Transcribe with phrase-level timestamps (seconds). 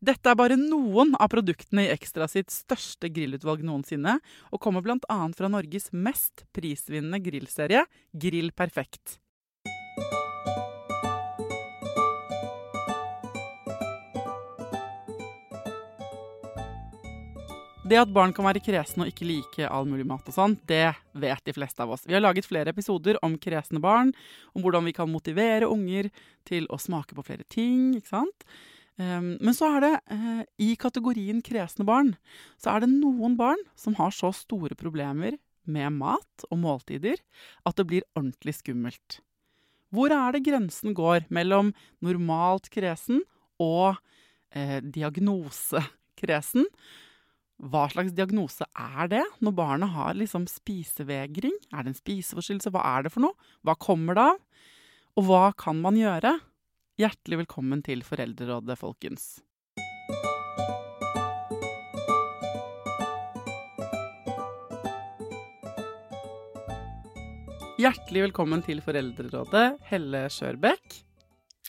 [0.00, 4.14] Dette er bare noen av produktene i Ekstra sitt største grillutvalg noensinne,
[4.48, 5.18] og kommer bl.a.
[5.36, 7.82] fra Norges mest prisvinnende grillserie,
[8.16, 9.18] Grill Perfekt.
[17.84, 20.94] Det at barn kan være kresne og ikke like all mulig mat og sånn, det
[21.12, 22.08] vet de fleste av oss.
[22.08, 24.16] Vi har laget flere episoder om kresne barn,
[24.56, 26.08] om hvordan vi kan motivere unger
[26.48, 28.46] til å smake på flere ting, ikke sant?
[29.00, 32.14] Um, men så er det, uh, i kategorien kresne barn,
[32.60, 35.38] så er det noen barn som har så store problemer
[35.70, 37.20] med mat og måltider
[37.68, 39.20] at det blir ordentlig skummelt.
[39.90, 41.72] Hvor er det grensen går mellom
[42.04, 43.24] normalt kresen
[43.60, 43.98] og
[44.54, 46.68] eh, diagnosekresen?
[47.60, 51.56] Hva slags diagnose er det når barnet har liksom spisevegring?
[51.74, 52.72] Er det en spiseforstyrrelse?
[52.72, 53.50] Hva er det for noe?
[53.66, 54.38] Hva kommer det av?
[55.18, 56.38] Og hva kan man gjøre?
[56.98, 59.38] Hjertelig velkommen til Foreldrerådet, folkens.
[67.80, 70.98] Hjertelig velkommen til Foreldrerådet, Helle Skjørbekk.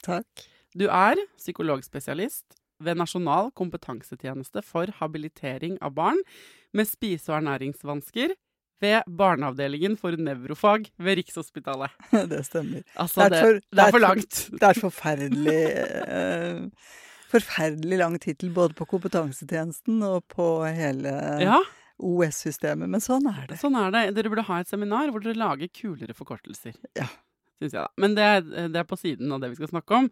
[0.01, 0.47] Takk.
[0.73, 6.19] Du er psykologspesialist ved Nasjonal kompetansetjeneste for habilitering av barn
[6.73, 8.33] med spise- og ernæringsvansker
[8.81, 11.91] ved Barneavdelingen for nevrofag ved Rikshospitalet.
[12.31, 12.81] Det stemmer.
[12.95, 14.39] Altså, det, det, det er for langt.
[14.61, 15.59] Det er forferdelig
[16.07, 16.65] eh,
[17.31, 21.61] Forferdelig lang tittel både på kompetansetjenesten og på hele Ja,
[22.01, 22.89] OS-systemet.
[22.91, 23.59] Men sånn er det.
[23.61, 24.01] sånn er det.
[24.17, 26.75] Dere burde ha et seminar hvor dere lager kulere forkortelser.
[26.99, 27.07] Ja.
[27.61, 27.87] Synes jeg da.
[28.01, 30.09] Men det, er- det er på siden av det vi skal snakke om.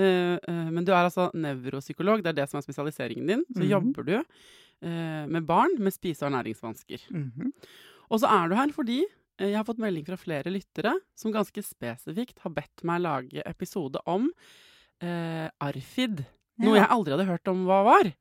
[0.00, 3.44] Eh, eh, men du er altså nevropsykolog, det er det som er spesialiseringen din.
[3.52, 3.70] Så Mhm.
[3.74, 4.16] jobber du
[4.86, 7.00] med barn med spise- og ernæringsvansker.
[7.10, 7.52] Mhm.
[8.10, 11.32] Og så er du her fordi eh, jeg har fått melding fra flere lyttere som
[11.34, 14.28] ganske spesifikt har bedt meg lage episode om
[15.02, 16.24] eh, Arfid.
[16.62, 18.12] Noe jeg aldri hadde hørt om hva var.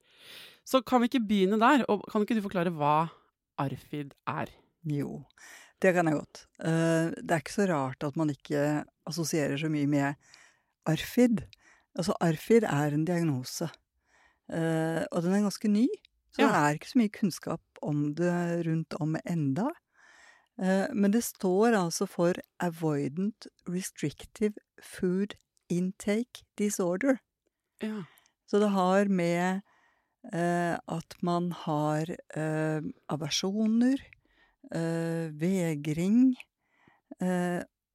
[0.68, 1.86] Så kan vi ikke begynne der?
[1.92, 3.10] Og kan ikke du forklare hva
[3.62, 4.50] Arfid er?
[4.86, 5.22] Jo,
[5.82, 6.46] det kan jeg godt.
[6.60, 10.16] Eh, det er ikke så rart at man ikke assosierer så mye med
[10.90, 11.46] ARFID.
[11.98, 13.70] Altså, ARFID er en diagnose,
[14.46, 15.88] Eh, og den er ganske ny.
[16.30, 16.50] Så Ja.
[16.54, 19.70] det er ikke så mye kunnskap om det rundt om enda.
[20.62, 25.38] Eh, men det står altså for Avoidant Restrictive Food
[25.70, 27.20] Intake Disorder.
[27.82, 28.04] Ja.
[28.46, 29.62] Så det har med
[30.34, 32.82] eh, at man har eh,
[33.12, 34.02] aversjoner,
[34.72, 36.36] eh, vegring,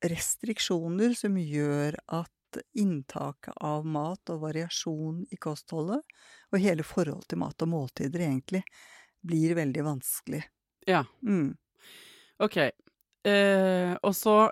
[0.00, 6.00] restriksjoner som gjør at inntaket av mat og variasjon i kostholdet,
[6.50, 8.62] og hele forholdet til mat og måltider egentlig,
[9.26, 10.44] blir veldig vanskelig.
[10.88, 11.04] ja.
[11.26, 11.56] Mm.
[12.40, 12.56] Ok.
[13.28, 14.48] Eh, og så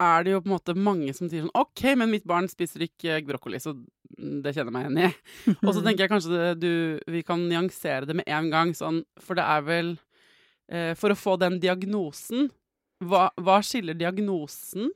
[0.00, 2.84] er det jo på en måte mange som sier sånn OK, men mitt barn spiser
[2.86, 3.74] ikke brokkoli, så
[4.16, 5.10] det kjenner jeg meg igjen i.
[5.66, 6.72] Og så tenker jeg kanskje det, du,
[7.12, 9.92] vi kan nyansere det med en gang, sånn, for det er vel
[10.70, 12.50] eh, For å få den diagnosen
[13.04, 14.92] hva, hva skiller diagnosen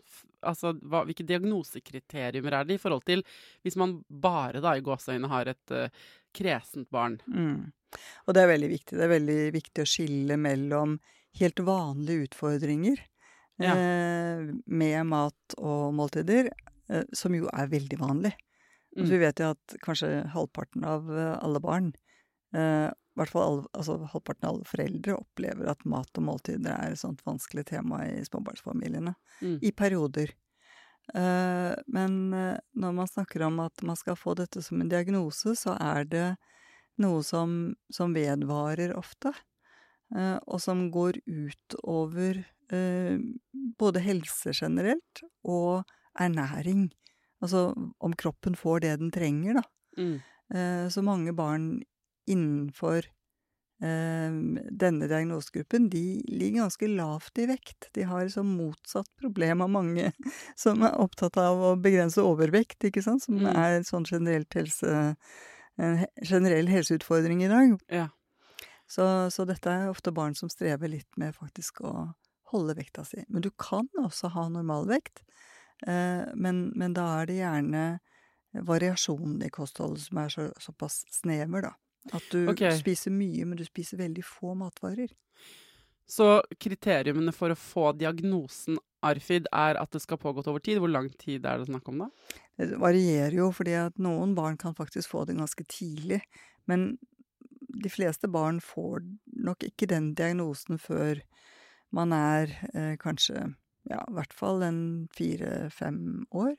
[0.46, 3.20] Altså, hva, hvilke diagnosekriteriumer er det i forhold til
[3.60, 6.06] hvis man bare da i gåseøynene har et eh,
[6.36, 7.18] kresent barn?
[7.28, 7.72] Mm.
[8.26, 8.96] Og det er veldig viktig.
[8.98, 10.98] Det er veldig viktig å skille mellom
[11.40, 12.98] helt vanlige utfordringer,
[13.60, 13.74] Ja.
[13.76, 16.50] eh, med mat og måltider,
[16.88, 18.32] eh, som jo er veldig vanlig.
[18.96, 19.02] Mm.
[19.02, 21.92] Altså, vi vet jo at kanskje halvparten av eh, alle barn,
[22.54, 26.70] eh, i hvert fall alle, altså halvparten av alle foreldre, opplever at mat og måltider
[26.72, 29.14] er et sånt vanskelig tema i småbarnsfamiliene.
[29.42, 29.58] Mm.
[29.62, 30.32] I perioder.
[31.14, 35.54] Eh, men eh, når man snakker om at man skal få dette som en diagnose,
[35.58, 36.26] så er det
[37.00, 39.32] noe som, som vedvarer ofte.
[40.16, 42.42] eh, og som går ut over
[42.72, 43.18] eh,
[43.78, 45.84] både helse generelt og
[46.18, 46.90] ernæring.
[47.40, 49.62] Altså om kroppen får det den trenger, da.
[49.96, 50.18] Mm.
[50.90, 51.80] Så mange barn
[52.28, 53.06] innenfor
[53.80, 57.86] denne diagnosegruppen, de ligger ganske lavt i vekt.
[57.96, 60.10] De har liksom motsatt problem av mange
[60.56, 63.48] som er opptatt av å begrense overvekt, ikke sant, som Mm.
[63.56, 65.16] er sånn generelt helse,
[65.80, 67.78] en generell helseutfordring i dag.
[67.88, 68.08] Ja.
[68.90, 72.12] Så, så dette er ofte barn som strever litt med faktisk å
[72.50, 73.24] holde vekta si.
[73.28, 75.22] Men du kan også ha normalvekt,
[75.86, 77.84] eh, men, men da er det gjerne
[78.66, 81.72] variasjonen i kostholdet som er så, såpass snever, da.
[82.16, 82.72] At du okay.
[82.78, 85.12] spiser mye, men du spiser veldig få matvarer.
[86.10, 90.80] Så kriteriumene for å få diagnosen ARFID er at det skal pågått over tid.
[90.82, 92.08] Hvor lang tid er det snakk om da?
[92.58, 96.20] Det varierer jo, fordi at noen barn kan faktisk få det ganske tidlig.
[96.68, 96.92] Men
[97.70, 99.04] de fleste barn får
[99.46, 101.22] nok ikke den diagnosen før
[101.94, 103.52] man er eh, kanskje
[103.88, 104.82] ja, i hvert fall en
[105.16, 106.56] fire-fem år.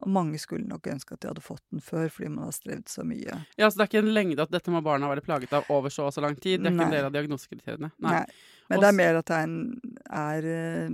[0.00, 2.88] Og mange skulle nok ønske at de hadde fått den før, fordi man har strevd
[2.88, 3.46] så mye.
[3.58, 5.90] Ja, Så det er ikke en lengde at dette må barna være plaget av over
[5.90, 6.62] så og så lang tid?
[6.62, 7.90] Det er ikke en del av diagnosekriteriene?
[8.00, 8.24] Nei.
[8.68, 8.80] Men Også...
[8.80, 9.80] det er mer at det er, en,
[10.10, 10.90] er eh,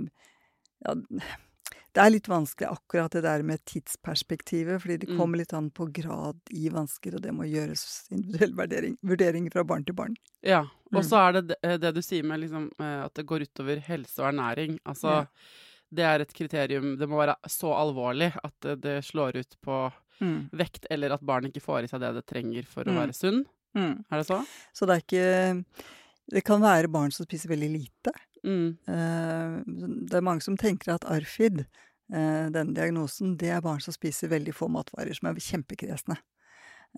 [0.85, 0.95] ja,
[1.95, 5.17] det er litt vanskelig akkurat det der med tidsperspektivet, fordi det Mm.
[5.19, 9.65] kommer litt an på grad i vansker, og det må gjøres individuell vurdering, vurdering fra
[9.65, 10.17] barn til barn.
[10.43, 10.61] Ja.
[10.93, 11.09] Og Mm.
[11.09, 13.81] så er det det, eh, det du sier med liksom, eh, at det går utover
[13.81, 14.79] helse og ernæring.
[14.85, 15.27] Altså, Ja.
[15.94, 19.79] Det er et kriterium Det må være så alvorlig at det, det slår ut på
[20.52, 22.99] vekt, eller at barnet ikke får i seg det det trenger for å Mm.
[22.99, 23.44] være sunn.
[23.76, 24.40] Er det så?
[24.75, 25.64] Så det er ikke
[26.31, 28.12] Det kan være barn som spiser veldig lite.
[28.44, 28.76] Mm.
[28.88, 29.62] Eh,
[30.08, 31.61] Det er mange som tenker at ARFID,
[32.12, 36.19] eh, denne diagnosen, det er barn som spiser veldig få matvarer, som er kjempekresne.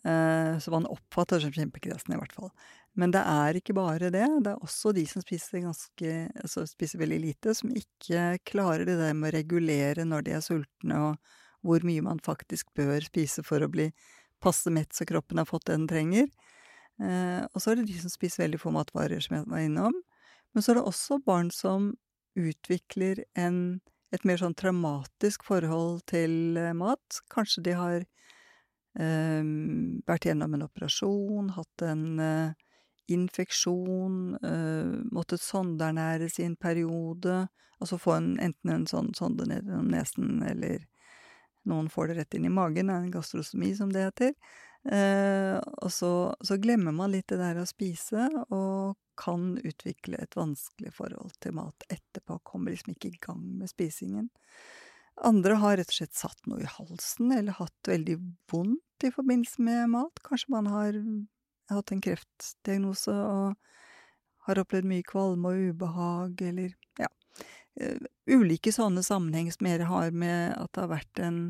[0.05, 2.51] Eh, Så man oppfatter som kjempekresne, i hvert fall.
[2.99, 4.27] Men det er ikke bare det.
[4.45, 8.97] Det er også de som spiser, ganske, altså spiser veldig lite, som ikke klarer det
[8.99, 11.17] der med å regulere når de er sultne, og
[11.67, 13.91] hvor mye man faktisk bør spise for å bli
[14.41, 16.31] passe mett så kroppen har fått det den trenger.
[17.01, 19.97] Eh, og så er det de som spiser veldig få matvarer, som jeg var innom.
[20.55, 21.93] Men så er det også barn som
[22.39, 23.81] utvikler en,
[24.15, 27.21] et mer sånn traumatisk forhold til eh, mat.
[27.33, 28.09] Kanskje de har
[28.99, 32.53] vært gjennom en operasjon, hatt en eh,
[33.11, 37.49] infeksjon, eh, måttet sondeernæres i en periode.
[37.81, 40.83] Altså få en, enten en sånn sonde ned gjennom nesen, eller
[41.69, 44.35] noen får det rett inn i magen, en gastrostomi som det heter.
[44.91, 50.37] Eh, og så, så glemmer man litt det der å spise, og kan utvikle et
[50.37, 52.39] vanskelig forhold til mat etterpå.
[52.47, 54.31] Kommer liksom ikke i gang med spisingen.
[55.17, 58.17] Andre har rett og slett satt noe i halsen, eller hatt veldig
[58.53, 60.21] vondt i forbindelse med mat.
[60.25, 60.97] Kanskje man har
[61.71, 63.57] hatt en kreftdiagnose og
[64.47, 67.09] har opplevd mye kvalme og ubehag, eller ja.
[67.81, 67.99] eh,
[68.33, 71.43] ulike sånne sammenheng som mer har med at det har vært en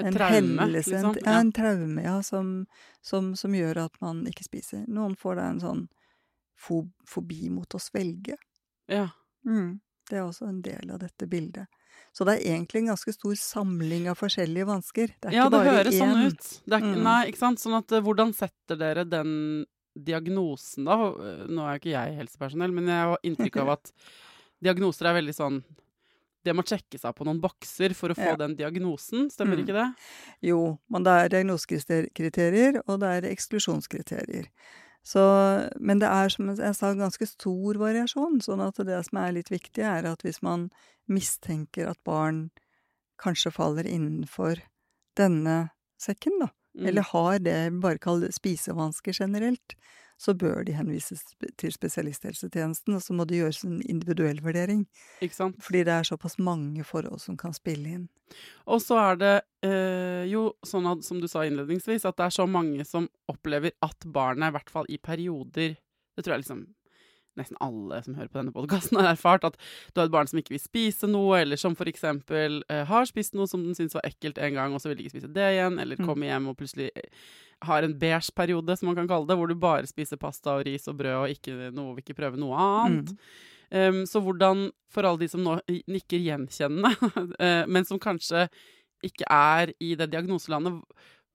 [0.00, 1.16] en traume, hendelse, en- liksom?
[1.26, 2.66] Ja, en traume, ja, som,
[3.04, 4.86] som, som gjør at man ikke spiser.
[4.88, 5.82] Noen får da en sånn
[6.56, 8.38] fo fobi mot å svelge.
[8.88, 9.10] ja.
[9.44, 9.80] Mm.
[10.10, 11.68] Det er også en del av dette bildet.
[12.12, 15.06] Så det er egentlig en ganske stor samling av forskjellige vansker.
[15.20, 16.00] Det er Ja, ikke det høres én.
[16.00, 16.48] sånn ut.
[16.66, 17.02] Det er, Mm.
[17.02, 17.58] Nei, ikke sant?
[17.60, 19.66] Sånn at eh, hvordan setter dere den
[19.96, 20.96] diagnosen, da?
[21.10, 23.92] Eh, Nå er jo ikke jeg helsepersonell, men jeg har inntrykk av at
[24.62, 25.62] diagnoser er veldig sånn
[26.42, 28.36] Det må sjekkes av på noen bokser for å få Ja.
[28.36, 29.64] den diagnosen, stemmer Mm.
[29.66, 29.94] ikke det?
[30.48, 34.46] Jo, men det er diagnosekriterier, og det er eksklusjonskriterier.
[35.06, 35.22] Så,
[35.80, 39.50] men det er, som jeg sa, ganske stor variasjon, sånn at det som er litt
[39.52, 40.68] viktig, er at hvis man
[41.10, 42.50] mistenker at barn
[43.20, 44.60] kanskje faller innenfor
[45.18, 46.86] denne sekken, da, Mm.
[46.86, 49.74] eller har det vi bare kaller spisevansker generelt,
[50.20, 51.22] så bør de henvises
[51.58, 54.82] til spesialisthelsetjenesten, og så må det gjøres en individuell vurdering.
[55.24, 55.56] Ikke sant?
[55.64, 58.08] Fordi det er såpass mange forhold som kan spille inn.
[58.68, 59.36] Og så er det
[59.66, 63.72] øh, jo sånn at, som du sa innledningsvis, at det er så mange som opplever
[63.82, 66.62] at barnet, i hvert fall i perioder Det tror jeg liksom
[67.38, 69.44] nesten alle som hører på denne podkasten, har erfart.
[69.46, 69.58] At
[69.94, 73.06] du har et barn som ikke vil spise noe, eller som for eksempel eh, har
[73.08, 75.30] spist noe som den syntes var ekkelt en gang, og så vil de ikke spise
[75.34, 76.06] det igjen, eller Mm.
[76.06, 77.10] kommer hjem og plutselig eh,
[77.62, 80.66] har en beige periode, som man kan kalle det, hvor du bare spiser pasta og
[80.66, 83.12] ris og brød og ikke noe, vil ikke prøve noe annet.
[83.12, 83.48] Mm.
[83.70, 86.90] Um, så hvordan, for alle de som nå nikker gjenkjennende,
[87.36, 88.48] uh, men som kanskje
[89.06, 90.80] ikke er i det diagnoselandet,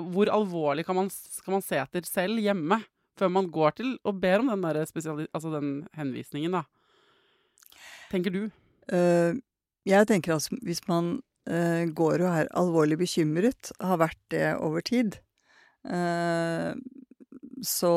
[0.01, 1.07] hvor alvorlig kan man,
[1.45, 2.81] kan man se etter selv hjemme
[3.19, 6.65] før man går til og ber om den, altså den henvisningen, da?
[8.12, 8.43] Tenker du?
[8.91, 9.38] Uh,
[9.88, 11.17] jeg tenker altså hvis man
[11.50, 15.19] uh, går og er alvorlig bekymret, har vært det over tid,
[15.89, 16.75] uh,
[17.65, 17.95] så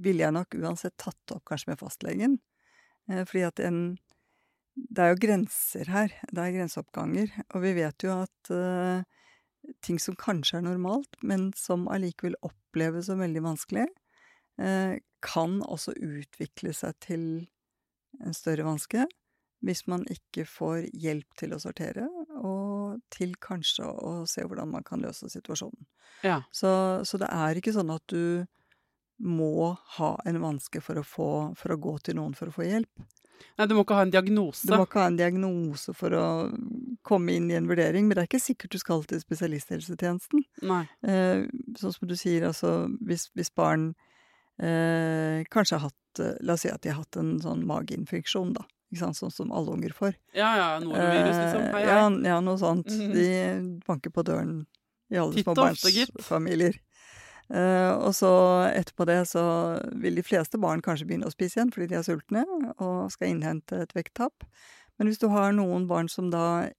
[0.00, 2.38] ville jeg nok uansett tatt opp kanskje med fastlegen.
[3.28, 3.98] fordi at en
[4.74, 6.08] Det er jo grenser her.
[6.32, 7.28] Det er grenseoppganger.
[7.54, 8.50] Og vi vet jo at
[9.84, 13.86] ting som kanskje er normalt, men som allikevel oppleves som veldig vanskelig,
[15.24, 17.22] kan også utvikle seg til
[18.20, 19.06] en større vanske
[19.64, 22.06] hvis man ikke får hjelp til å sortere,
[22.40, 25.84] og til kanskje å se hvordan man kan løse situasjonen.
[26.24, 26.40] Ja.
[26.52, 26.70] Så,
[27.04, 28.46] så, det er ikke sånn at du
[29.20, 32.64] må ha en vanske for å, få, for å gå til noen for å få
[32.70, 33.04] hjelp.
[33.58, 34.68] Nei, du må ikke ha en diagnose.
[34.68, 36.26] Du må ikke ha en diagnose for å
[37.10, 40.44] komme inn i en vurdering, men det er ikke sikkert du skal til spesialisthelsetjenesten.
[40.70, 40.84] Nei.
[41.06, 41.46] Eh,
[41.80, 42.74] sånn som du sier, altså
[43.06, 43.90] hvis, hvis barn
[44.62, 48.54] eh, kanskje har hatt eh, La oss si at de har hatt en sånn mageinfeksjon,
[48.58, 48.66] da.
[48.98, 50.16] Sånn som alle unger får.
[50.34, 51.66] Ja, ja, norovirus, liksom.
[51.70, 51.84] Hei, hei.
[51.86, 52.90] Ja, ja, noe sånt.
[52.90, 53.12] -hmm.
[53.14, 54.64] De banker på døren
[55.10, 56.80] i alle småbarnsfamilier.
[57.50, 58.30] Uh, og så
[58.70, 59.42] etterpå det så
[59.98, 62.44] vil de fleste barn kanskje begynne å spise igjen fordi de er sultne
[62.78, 64.46] og skal innhente et vekttap.
[64.98, 66.70] Men hvis du har noen barn som da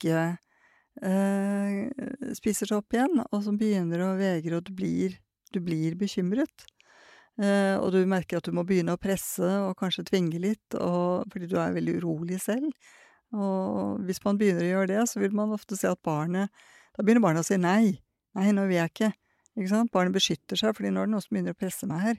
[0.00, 0.24] ikke
[1.04, 5.20] eh, spiser seg opp igjen, og som begynner å vegre, og du blir,
[5.54, 6.66] du blir bekymret,
[7.40, 11.30] Eh, og du merker at du må begynne å presse og kanskje tvinge litt, og,
[11.32, 12.68] fordi du er veldig urolig selv.
[13.32, 16.50] Og hvis man begynner å gjøre det, så vil man ofte se at barnet
[16.98, 18.00] Da begynner barnet å si nei.
[18.36, 19.08] Nei, nå vil jeg ikke.
[19.54, 19.92] Ikke sant?
[19.94, 22.18] Barnet beskytter seg, fordi nå er det noen som begynner å presse meg her.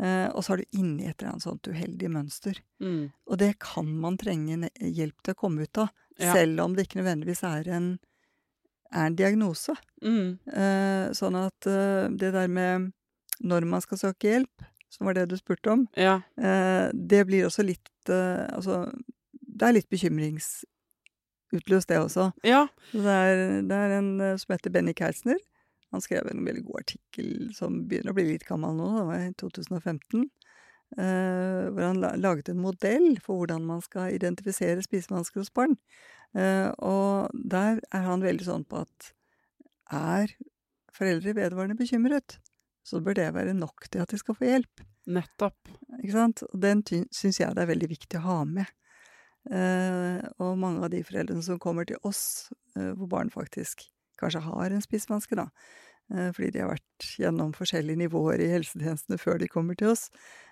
[0.00, 2.58] Eh, og så er du inne i et eller annet sånt uheldig mønster.
[2.80, 3.12] Mm.
[3.28, 6.32] Og det kan man trenge hjelp til å komme ut av, Ja.
[6.34, 7.98] selv om det ikke nødvendigvis er en,
[8.92, 9.74] er en diagnose.
[10.02, 10.38] Mm.
[10.50, 12.92] Eh, sånn at eh, det der med
[13.40, 16.20] når man skal søke hjelp, som var det du spurte om, Ja.
[16.40, 18.90] eh, det blir også litt eh, Altså,
[19.30, 22.32] det er litt bekymringsutløst, det også.
[22.44, 22.66] ja.
[22.92, 25.38] Det er, det er en eh, som heter Benny Keisner.
[25.92, 29.22] Han skrev en veldig god artikkel som begynner å bli litt gammel nå, det var
[29.24, 30.26] i 2015.
[30.96, 35.76] Eh, hvor han laget en modell for hvordan man skal identifisere spisevansker hos barn.
[36.32, 39.10] Eh, og der er han veldig sånn på at
[39.92, 40.32] er
[40.96, 42.38] foreldre vedvarende bekymret,
[42.84, 44.84] så bør det være nok til at de skal få hjelp.
[45.08, 45.70] Nettopp.
[46.00, 46.42] Ikke sant?
[46.48, 48.72] Og den syns jeg det er veldig viktig å ha med.
[49.48, 53.86] Eh, og mange av de foreldrene som kommer til oss, hvor barn faktisk
[54.20, 55.46] kanskje har en spisevanske, da,
[56.34, 60.08] fordi de har vært gjennom forskjellige nivåer i helsetjenestene før de kommer til oss,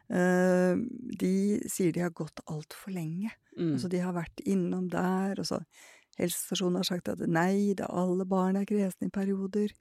[0.08, 1.32] de
[1.70, 3.32] sier de har gått altfor lenge.
[3.58, 3.72] Mm.
[3.74, 5.62] Altså de har vært innom der, og så
[6.20, 9.72] helsestasjonen har sagt at nei, det er alle barn er kresne i perioder.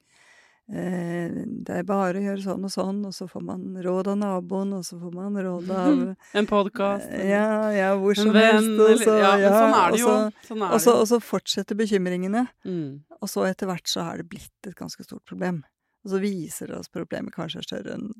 [0.66, 1.30] Eh,
[1.62, 4.72] det er bare å gjøre sånn og sånn, og så får man råd av naboen,
[4.80, 6.00] og så får man råd av
[6.40, 7.12] En podkast.
[7.22, 8.72] Ja, ja, hvor som helst.
[8.74, 10.14] Og så, ja, ja, sånn er det jo.
[10.48, 13.04] Sånn er Og så, og så fortsetter bekymringene, Mm.
[13.20, 15.62] og så etter hvert så er det blitt et ganske stort problem.
[16.04, 18.10] Og så viser det oss problemet kanskje er større enn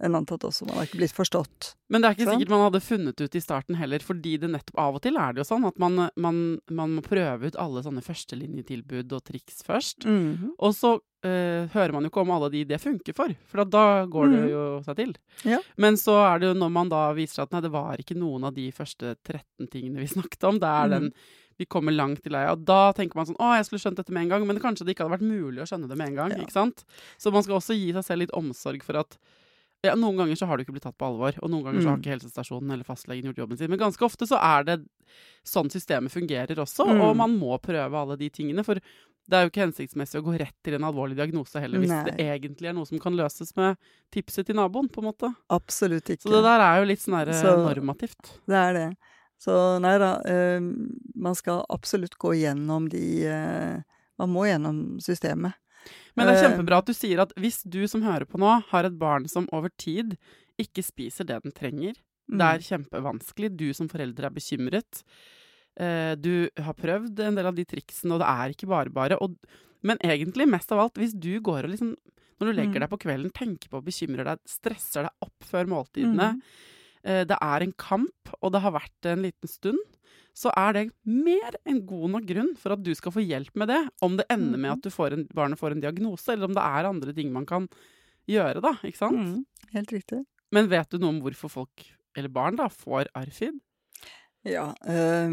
[0.00, 1.74] enn antatt også, man har ikke blitt forstått.
[1.90, 2.38] Men det er ikke sånn?
[2.40, 5.32] sikkert man hadde funnet ut i starten heller, fordi det nettopp av og til er
[5.34, 6.38] det jo sånn at man, man,
[6.70, 10.06] man må prøve ut alle sånne førstelinjetilbud og triks først.
[10.08, 10.54] Mhm.
[10.58, 14.06] Og så eh, hører man jo ikke om alle de det funker for, for da
[14.08, 14.50] går det Mhm.
[14.50, 15.12] jo seg til.
[15.44, 15.58] Ja.
[15.76, 18.44] Men så er det jo når man da viser at nei, det var ikke noen
[18.44, 20.90] av de første 13 tingene vi snakket om, det er Mhm.
[20.96, 21.12] den
[21.60, 22.52] vi kommer langt i leia.
[22.52, 24.46] Og da tenker man sånn Å, jeg skulle skjønt dette med en gang.
[24.46, 26.30] Men kanskje det ikke hadde vært mulig å skjønne det med en gang.
[26.32, 26.38] Ja.
[26.40, 26.84] ikke sant?
[27.20, 29.18] Så man skal også gi seg selv litt omsorg for at
[29.82, 31.88] ja, Noen ganger så har du ikke blitt tatt på alvor, og noen ganger så
[31.88, 32.02] har Mm.
[32.02, 33.70] ikke helsestasjonen eller fastlegen gjort jobben sin.
[33.70, 34.78] Men ganske ofte så er det
[35.44, 37.00] sånn systemet fungerer også, Mm.
[37.00, 38.62] og man må prøve alle de tingene.
[38.64, 38.82] For det
[39.32, 42.04] er jo ikke hensiktsmessig å gå rett til en alvorlig diagnose heller, hvis Nei.
[42.04, 43.76] det egentlig er noe som kan løses med
[44.12, 45.34] tipset til naboen, på en måte.
[45.48, 46.22] Absolutt ikke.
[46.28, 48.38] Så det der er jo litt sånn Så- normativt.
[48.46, 48.96] Det er det.
[49.40, 50.60] Så nei da, øh,
[51.16, 53.82] man skal absolutt gå gjennom de øh,
[54.18, 55.54] Man må gjennom systemet.
[56.16, 58.62] Men det er Eh, kjempebra at du sier at hvis du som hører på nå,
[58.70, 60.16] har et barn som over tid
[60.58, 61.94] ikke spiser det den trenger,
[62.30, 62.38] Mm.
[62.38, 65.02] det er kjempevanskelig, du som forelder er bekymret,
[65.76, 69.16] eh, du har prøvd en del av de triksene, og det er ikke bare bare.
[69.20, 69.34] Og,
[69.82, 71.96] men egentlig, mest av alt, hvis du går og liksom
[72.40, 72.80] Når du legger Mm.
[72.80, 76.42] deg på kvelden, tenker på, bekymrer deg, stresser deg opp før måltidene, Mm.
[77.04, 79.78] eh, det er en kamp, og det har vært det en liten stund,
[80.36, 83.70] så er det mer enn god nok grunn for at du skal få hjelp med
[83.72, 83.80] det.
[84.04, 86.66] Om det ender med at du får en, barnet får en diagnose, eller om det
[86.66, 87.68] er andre ting man kan
[88.30, 88.76] gjøre, da.
[88.86, 89.20] Ikke sant?
[89.20, 90.22] Mm, helt riktig.
[90.54, 93.60] Men vet du noe om hvorfor folk eller barn, da, får ARFID?
[94.48, 95.30] Ja, øh,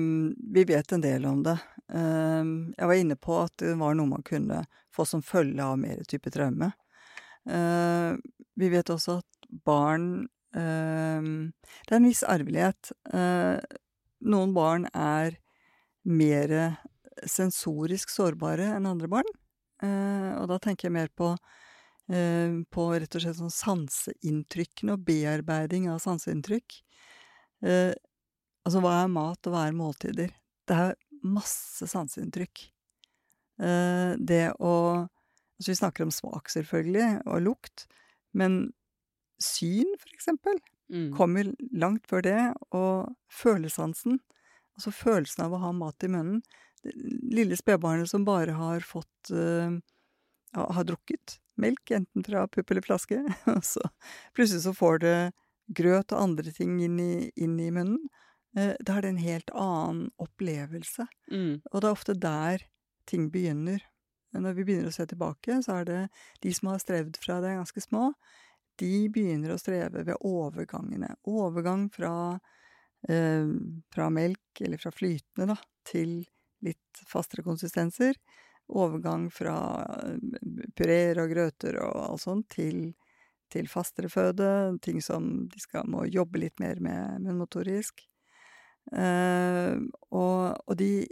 [0.54, 1.58] vi vet en del om det.
[1.88, 5.78] Uh, jeg var inne på at det var noe man kunne få som følge av
[5.80, 6.74] mer type traume.
[7.48, 8.20] Uh,
[8.60, 12.92] vi vet også at barn uh, Det er en viss arvelighet.
[14.26, 15.38] Noen barn er
[16.08, 16.54] mer
[17.28, 19.30] sensorisk sårbare enn andre barn.
[19.82, 21.34] og da tenker jeg mer på,
[22.08, 26.80] på rett og slett sånn sanseinntrykkene og bearbeiding av sanseinntrykk.
[27.62, 30.34] altså, hva er mat, og hva er måltider?
[30.68, 32.66] Det er masse sanseinntrykk.
[33.58, 34.74] det å
[35.58, 37.88] Altså, vi snakker om smak, selvfølgelig, og lukt,
[38.38, 38.68] men
[39.42, 41.10] syn, for eksempel, Mm.
[41.18, 42.40] kommer langt før det,
[42.76, 44.22] og følesansen,
[44.78, 46.44] altså følelsen av å ha mat i munnen
[46.86, 46.94] Det
[47.34, 49.74] lille spedbarnet som bare har fått uh,
[50.56, 53.20] har drukket melk, enten fra pupp eller flaske,
[53.56, 53.84] og så
[54.38, 55.18] plutselig så får det
[55.76, 58.00] grøt og andre ting inn i, inn i munnen.
[58.56, 61.08] Uh, da er det en helt annen opplevelse.
[61.34, 61.60] Mm.
[61.74, 62.68] Og det er ofte der
[63.10, 63.84] ting begynner.
[64.36, 66.02] Når vi begynner å se tilbake, så er det
[66.44, 68.12] de som har strevd fra de er ganske små,
[68.80, 71.14] de begynner å streve ved overgangene.
[71.30, 72.40] Overgang fra,
[73.10, 73.48] eh,
[73.94, 75.58] fra melk, eller fra flytende, da,
[75.88, 76.20] til
[76.66, 78.18] litt fastere konsistenser.
[78.68, 79.58] Overgang fra
[80.04, 80.18] eh,
[80.76, 82.94] pureer og grøter og alt sånt til,
[83.54, 84.78] til fastere føde.
[84.84, 88.04] Ting som de skal, må jobbe litt mer med munnmotorisk.
[88.92, 89.76] Eh,
[90.12, 91.08] og, og de,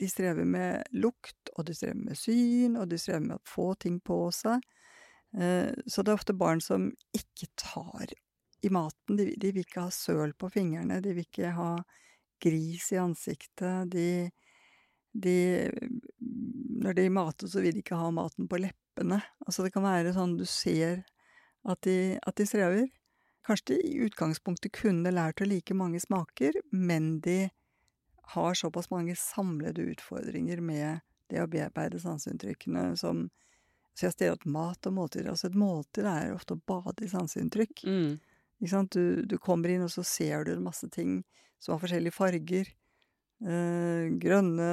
[0.00, 3.74] de strever med lukt, og de strever med syn, og de strever med å få
[3.80, 4.62] ting på seg.
[5.36, 8.12] Eh, så det er ofte barn som ikke tar
[8.62, 9.16] i maten.
[9.16, 11.72] De, de vil ikke ha søl på fingrene, de vil ikke ha
[12.42, 13.92] gris i ansiktet.
[13.92, 14.30] De,
[15.12, 15.38] de
[16.80, 19.20] Når de mater, så vil de ikke ha maten på leppene.
[19.46, 21.04] Altså det kan være sånn du ser
[21.68, 22.88] at de, at de strever.
[23.46, 27.48] Kanskje de i utgangspunktet kunne lært å like mange smaker, men de
[28.34, 31.00] har såpass mange samlede utfordringer med
[31.32, 33.28] det å bearbeide sanseinntrykkene som
[34.00, 37.10] Så jeg stiller at mat og måltider Altså, et måltid er ofte å bade i
[37.12, 37.82] sanseinntrykk.
[37.84, 38.14] Mm.
[38.60, 38.96] Ikke sant?
[38.96, 41.18] Du, du kommer inn, og så ser du masse ting
[41.60, 42.70] som har forskjellige farger.
[43.40, 44.70] Eh, grønne,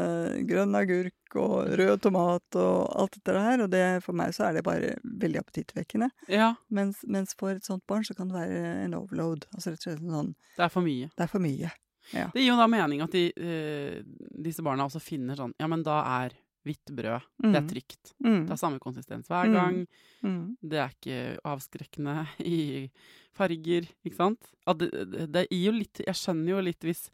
[0.47, 3.65] grønn agurk og rød tomat og alt dette der.
[3.65, 6.09] Og det, for meg så er det bare veldig appetittvekkende.
[6.31, 9.47] Ja, Mens, mens for et sånt barn så kan det være en overload.
[9.51, 11.11] Altså rett og slett sånn det er for mye.
[11.11, 11.75] Det er for mye.
[12.15, 12.29] Ja.
[12.31, 14.03] Det gir jo da mening at de, eh,
[14.39, 16.35] disse barna også finner sånn Ja, men da er
[16.67, 17.69] hvitt brød Det er Mm.
[17.71, 18.13] trygt.
[18.23, 18.41] Mm.
[18.47, 19.53] Det er samme konsistens hver Mm.
[19.57, 19.87] gang.
[20.23, 20.57] Mm.
[20.61, 22.89] Det er ikke avskrekkende i
[23.33, 24.51] farger, ikke sant?
[24.77, 27.09] Det, det, det gir jo litt Jeg skjønner jo litt hvis,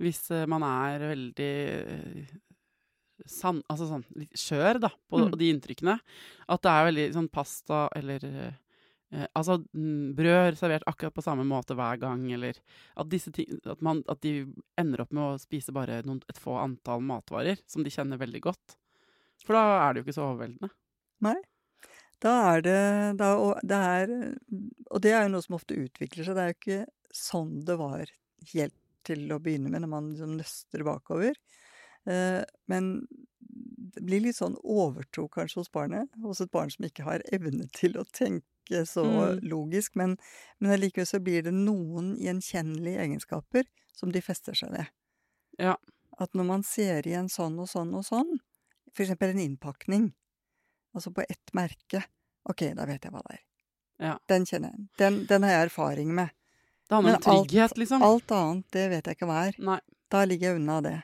[0.00, 2.26] hvis eh, man er veldig eh,
[3.26, 5.36] sann, altså sånn litt skjør, da, på Mm.
[5.38, 5.98] de inntrykkene.
[6.48, 8.56] At det er veldig sånn pasta eller
[9.12, 12.58] eh, Altså mm, brød servert akkurat på samme måte hver gang, eller
[12.96, 14.46] at ting At, man, at de
[14.80, 18.42] ender opp med å spise bare noen, et få antall matvarer som de kjenner veldig
[18.48, 18.76] godt.
[19.46, 20.70] For da er det jo ikke så overveldende.
[22.20, 22.80] Da er det,
[23.20, 24.10] da, og, det er,
[24.90, 26.36] og det er jo noe som ofte utvikler seg.
[26.36, 28.12] Det er jo ikke sånn det var
[28.52, 28.76] helt
[29.08, 31.38] til å begynne med, når man liksom nøster bakover.
[32.04, 32.90] Eh, men
[33.94, 36.12] det blir litt sånn overtro kanskje hos barnet.
[36.22, 38.44] Hos et barn som ikke har evne til å tenke
[38.86, 39.40] så Mm.
[39.50, 39.96] logisk.
[39.96, 40.16] Men,
[40.60, 43.64] men allikevel så blir det noen gjenkjennelige egenskaper
[43.96, 44.86] som de fester seg ved.
[45.58, 45.76] Ja.
[46.18, 48.38] At når man ser igjen sånn og sånn og sånn,
[48.94, 50.12] for eksempel en innpakning,
[50.94, 52.04] altså på ett merke,
[52.48, 53.44] ok, da vet jeg hva det er.
[54.00, 54.18] Ja.
[54.28, 54.88] Den kjenner jeg.
[54.98, 56.30] Den, den har jeg erfaring med.
[56.88, 58.02] Det har man Men alt- trygghet, liksom.
[58.02, 59.54] Alt annet, det vet jeg ikke hva er.
[59.58, 59.80] Nei.
[60.10, 61.02] Da ligger jeg unna det.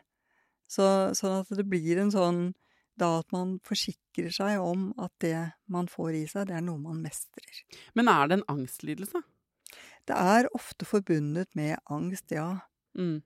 [0.66, 0.82] Så,
[1.14, 2.54] sånn at det blir en sånn
[3.00, 5.38] da at man forsikrer seg om at det
[5.72, 7.62] man får i seg, det er noe man mestrer.
[7.98, 9.22] Men er det en angstlidelse?
[10.06, 12.60] Det er ofte forbundet med angst, ja.
[12.98, 13.18] Mm.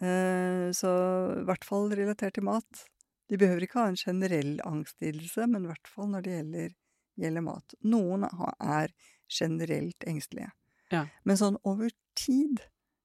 [0.00, 0.92] Eh, så
[1.40, 2.84] i hvert fall relatert til mat.
[3.28, 6.74] De behøver ikke ha en generell angstlidelse, men i hvert fall når det gjelder,
[7.20, 7.76] gjelder mat.
[7.84, 8.94] Noen er
[9.28, 10.52] generelt engstelige.
[10.94, 11.04] Ja.
[11.28, 12.62] Men sånn over tid,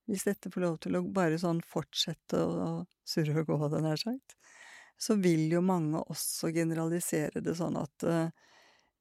[0.08, 2.70] hvis dette får lov til å bare sånn fortsette å
[3.08, 4.38] surre og gå, hadde jeg nær sagt,
[5.00, 8.30] så vil jo mange også generalisere det sånn at eh,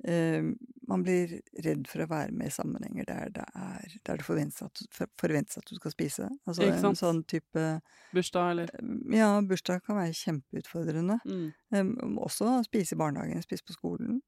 [0.09, 0.49] eh,
[0.89, 4.65] man blir redd for å være med i sammenhenger der det, er, der det forventes
[4.67, 4.83] at,
[5.21, 6.29] forventes at du skal spise.
[6.49, 7.67] Altså en sånn type
[8.13, 8.75] Bursdag, eller
[9.15, 11.21] Ja, bursdag kan være kjempeutfordrende.
[11.25, 11.49] mm.
[11.73, 14.21] Um, også spise i barnehagen, spise på skolen.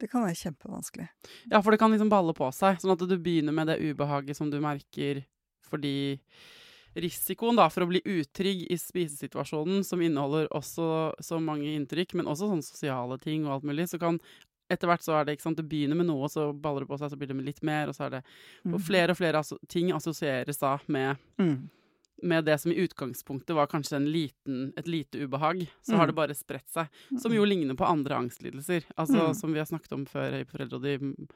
[0.00, 1.08] Det kan være kjempevanskelig.
[1.50, 4.38] Ja, for det kan liksom balle på seg, sånn at du begynner med det ubehaget
[4.38, 5.24] som du merker
[5.70, 6.20] fordi
[6.96, 12.26] risikoen da for å bli utrygg i spisesituasjonen, som inneholder også så mange inntrykk, men
[12.26, 14.18] også sånne sosiale ting og alt mulig, så kan
[14.70, 16.98] etter hvert så er det ikke sant, det begynner med noe, så baller det på
[17.00, 18.24] seg, så blir det med litt mer, og så er det
[18.64, 18.74] Mm.
[18.74, 21.70] Og flere og flere ting assosieres da med, Mm.
[22.22, 25.66] med det som i utgangspunktet var kanskje en liten, et lite ubehag.
[25.82, 26.08] Så har Mm.
[26.08, 26.88] det bare spredt seg.
[27.18, 28.84] Som jo ligner på andre angstlidelser.
[28.96, 29.34] Altså Mm.
[29.34, 31.34] som vi har snakket om før i Foreldrerådet og på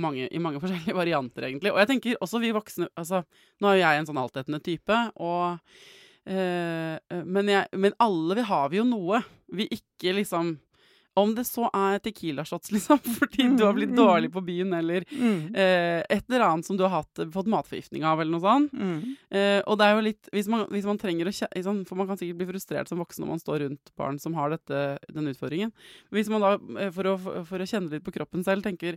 [0.00, 1.72] mange, i mange forskjellige varianter, egentlig.
[1.72, 3.24] Og jeg tenker også vi voksne altså,
[3.60, 5.58] Nå er jo jeg en sånn altetende type, og
[6.26, 10.54] øh, men, jeg, men alle vi har vi jo noe vi ikke liksom
[11.14, 15.04] Om det så er Tequila-shots, liksom, fordi du har blitt Mm, dårlig på byen, eller
[15.12, 15.50] Mm.
[15.54, 18.72] eh, et eller annet som du har hatt, fått matforgiftning av, eller noe sånt.
[18.72, 19.16] Mm.
[19.28, 22.06] Eh, og det er jo litt hvis man, hvis man trenger å sånn, For man
[22.08, 24.80] kan sikkert bli frustrert som voksen når man står rundt barn som har dette,
[25.12, 25.74] denne utfordringen.
[26.10, 28.96] Hvis man da, eh, for å, for å kjenne litt på kroppen selv, tenker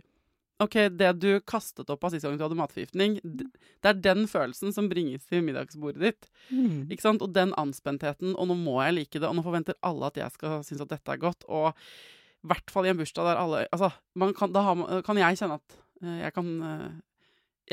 [0.62, 4.72] OK, det du kastet opp av sist gang du hadde matforgiftning, det er den følelsen
[4.72, 6.28] som bringes til middagsbordet ditt.
[6.48, 6.86] Mm.
[6.88, 7.24] Ikke sant?
[7.24, 10.32] Og den anspentheten, og nå må jeg like det, og nå forventer alle at jeg
[10.32, 11.44] skal synes at dette er godt.
[11.52, 15.02] Og i hvert fall i en bursdag der alle Altså, man kan, da har man,
[15.04, 16.90] kan jeg kjenne at eh, jeg kan eh,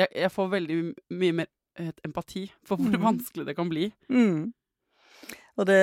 [0.02, 0.78] jeg, jeg får veldig
[1.22, 3.04] mye mer eh, empati for hvor mm.
[3.08, 3.92] vanskelig det kan bli.
[4.10, 4.52] Mm.
[5.62, 5.82] Og det,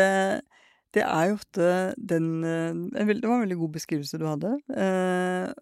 [0.92, 4.56] det er jo ofte den Det var en veldig god beskrivelse du hadde.
[4.74, 5.52] Eh,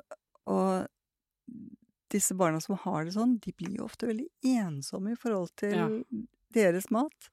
[0.49, 0.89] og
[2.13, 5.75] disse barna som har det sånn, de blir jo ofte veldig ensomme i forhold til
[5.77, 5.89] Ja.
[6.55, 7.31] deres mat.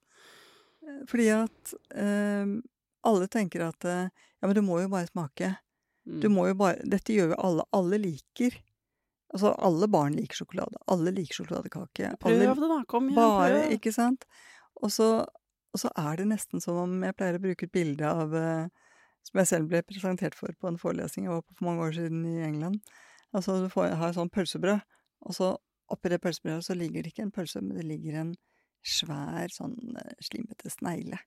[0.84, 2.46] Eh, Fordi at eh,
[3.06, 5.54] alle tenker at eh, ja, men du må jo bare smake.
[6.06, 6.20] Mm.
[6.22, 7.64] Du må jo bare Dette gjør jo alle.
[7.74, 8.58] Alle liker.
[9.34, 10.76] Altså, alle barn liker sjokolade.
[10.92, 12.12] Alle liker sjokoladekake.
[12.22, 12.82] Alle det, da.
[12.86, 13.16] Kom igjen.
[13.18, 13.72] bare, prøv.
[13.78, 14.24] ikke sant?
[14.82, 15.08] Og så,
[15.72, 18.68] og så er det nesten som om jeg pleier å bruke et bilde av eh,
[19.26, 21.96] Som jeg selv ble presentert for på en forelesning jeg var på for mange år
[21.96, 22.78] siden i England.
[23.36, 24.82] Altså, du får, har sånn pølsebrød,
[25.28, 25.52] og så
[25.92, 28.34] oppi det pølsebrødet så ligger det ikke en pølse, men det ligger en
[28.86, 31.18] svær sånn eh, slimete snegle.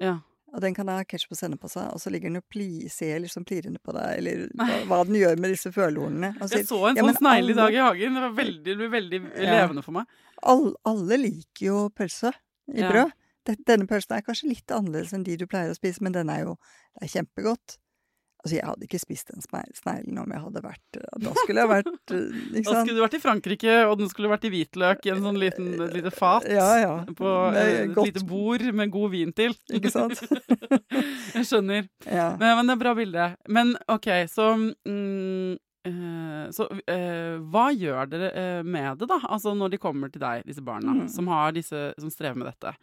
[0.00, 0.20] Ja.
[0.52, 2.88] Og den kan ha ketsjup og sennep på seg, og så ligger den og pli,
[2.92, 6.32] ser liksom plirende på deg, eller hva, hva den gjør med disse følehornene.
[6.42, 8.18] Jeg så en ja, sånn snegle i dag i hagen.
[8.18, 9.56] Det var veldig, det ble veldig Ja.
[9.60, 10.18] levende for meg.
[10.52, 12.32] All, alle liker jo pølse
[12.72, 13.14] i brød.
[13.66, 16.44] Denne pølsen er kanskje litt annerledes enn de du pleier å spise, men den er
[16.44, 16.56] jo
[16.98, 17.78] det er kjempegodt.
[18.42, 21.70] Altså, jeg hadde ikke spist den sme- sneglen om jeg hadde vært Da skulle jeg
[21.70, 25.12] vært eh, Da skulle du vært i Frankrike, og den skulle vært i hvitløk i
[25.14, 26.48] en sånn liten, et lite fat.
[26.50, 26.94] Ja, ja.
[27.14, 29.54] På eh, et godt- lite bord med god vin til.
[29.70, 30.18] Ikke sant?
[31.36, 31.86] Jeg skjønner.
[32.06, 32.32] Ja.
[32.40, 33.28] Men, men det er bra bilde.
[33.48, 35.52] Men OK, så mm,
[35.88, 39.20] eh, Så eh, hva gjør dere eh, med det, da?
[39.32, 41.06] Altså når de kommer til deg, disse barna, Mm.
[41.08, 42.74] som, har disse, som strever med dette.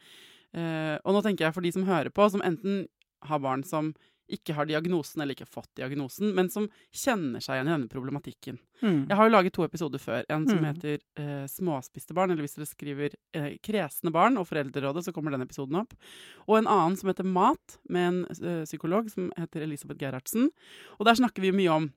[0.56, 2.86] Eh, og nå tenker jeg for de som hører på, som enten
[3.28, 3.92] har barn som
[4.30, 7.90] ikke har diagnosen eller ikke har fått diagnosen, men som kjenner seg igjen i denne
[7.90, 8.60] problematikken.
[8.82, 9.08] Mm.
[9.10, 10.24] Jeg har jo laget to episoder før.
[10.30, 10.66] En som Mm.
[10.74, 15.32] heter eh, 'Småspiste barn', eller hvis dere skriver eh, 'Kresne barn' og Foreldrerådet, så kommer
[15.32, 15.94] den episoden opp.
[16.48, 20.50] Og en annen som heter 'Mat', med en eh, psykolog som heter Elisabeth Gerhardsen.
[21.00, 21.92] Og der snakker vi mye om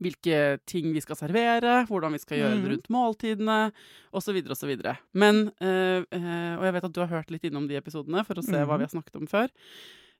[0.00, 2.70] hvilke ting vi skal servere, hvordan vi skal gjøre det Mhm.
[2.70, 3.72] rundt måltidene,
[4.12, 4.76] osv., osv.
[5.12, 8.34] Men øh, øh, Og jeg vet at du har hørt litt innom de episodene for
[8.34, 8.78] å se hva Mhm.
[8.78, 9.48] vi har snakket om før.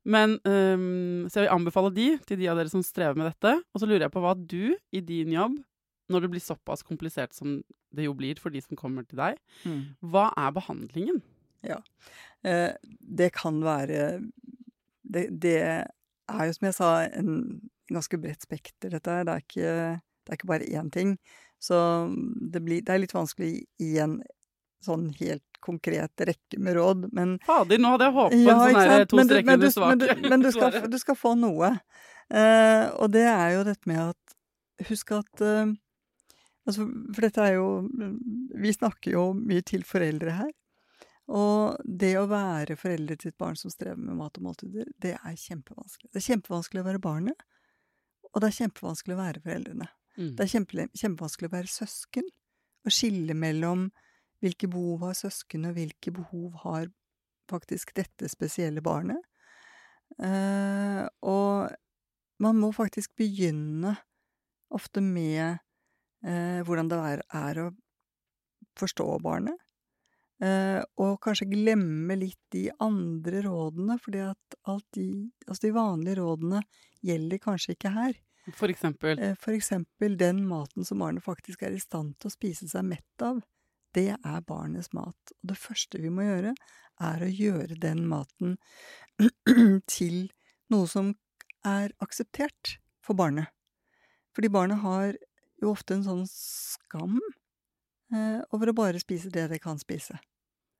[0.08, 3.52] Men um, Så jeg vil anbefale de til de av dere som strever med dette.
[3.74, 5.58] Og så lurer jeg på hva du i din jobb,
[6.08, 7.58] når det blir såpass komplisert som
[7.92, 9.82] det jo blir for de som kommer til deg, Mm.
[10.12, 11.20] hva er behandlingen?
[12.44, 14.22] Eh, det kan være
[15.04, 19.24] det, det er jo, som jeg sa, en ganske bredt spekter, dette her.
[19.24, 19.72] Det er ikke,
[20.24, 21.16] det er ikke bare én ting.
[21.60, 21.74] Så
[22.52, 24.20] det, blir, det er litt vanskelig i en
[24.84, 28.78] sånn helt konkret rekke med råd, men Fader, nå hadde jeg håpet på Ja, en
[28.78, 31.72] sånn to streker men under du- men du- Men du skal, du skal få noe.
[32.28, 34.34] Uh, og det er jo dette med at
[34.88, 35.70] Husk at uh,
[36.68, 37.88] altså, For dette er jo
[38.60, 40.50] Vi snakker jo mye til foreldre her.
[41.28, 45.16] Og det å være foreldre til et barn som strever med mat og måltider, det
[45.18, 46.08] er kjempevanskelig.
[46.12, 47.42] Det er kjempevanskelig å være barnet,
[48.32, 49.88] og det er kjempevanskelig å være foreldrene.
[50.16, 50.30] Mm.
[50.38, 52.30] Det er kjempe, kjempevanskelig å være søsken.
[52.88, 53.90] Å skille mellom
[54.42, 56.88] hvilke behov har søsken, og hvilke behov har
[57.50, 59.20] faktisk dette spesielle barnet.
[60.22, 61.68] Eh, og
[62.42, 63.96] man må faktisk begynne
[64.74, 65.58] ofte med
[66.24, 67.70] eh, hvordan det er, er å
[68.78, 69.58] forstå barnet.
[70.38, 75.08] Eh, og kanskje glemme litt de andre rådene, fordi at alt de,
[75.48, 76.62] altså de vanlige rådene
[77.04, 78.18] gjelder kanskje ikke her.
[78.56, 79.18] For eksempel.
[79.42, 83.24] For eksempel den maten som barnet faktisk er i stand til å spise seg mett
[83.24, 83.42] av,
[83.96, 85.32] det er barnets mat.
[85.40, 86.54] Og det første vi må gjøre,
[86.98, 88.56] er å gjøre den maten
[89.98, 90.28] til
[90.72, 91.14] noe som
[91.66, 93.48] er akseptert for barnet.
[94.36, 95.16] Fordi barnet har
[95.62, 97.16] jo ofte en sånn skam
[98.14, 100.18] eh, over å bare spise det det kan spise.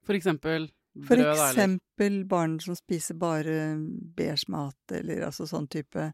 [0.07, 3.75] For eksempel brød, da, For eksempel barn som spiser bare
[4.15, 6.11] beige mat, eller altså sånn type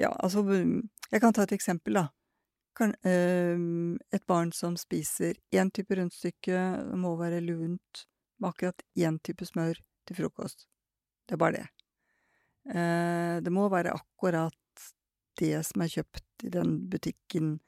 [0.00, 2.08] Ja, altså Jeg kan ta et eksempel, da.
[2.74, 3.58] Kan, eh,
[4.16, 6.58] et barn som spiser én type rundstykke,
[6.96, 8.06] må være lunt,
[8.40, 10.66] med akkurat én type smør til frokost.
[11.28, 11.68] Det er bare det.
[12.72, 14.86] Eh, det må være akkurat
[15.40, 17.60] det som er kjøpt i den butikken,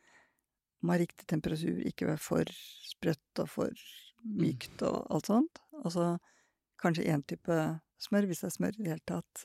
[0.84, 2.44] må ha riktig temperatur, ikke være for
[2.84, 3.84] sprøtt og for
[4.24, 5.60] mykt og alt sånt.
[5.84, 6.18] Altså
[6.80, 7.56] kanskje én type
[8.00, 9.44] smør, hvis det er smør i det hele tatt.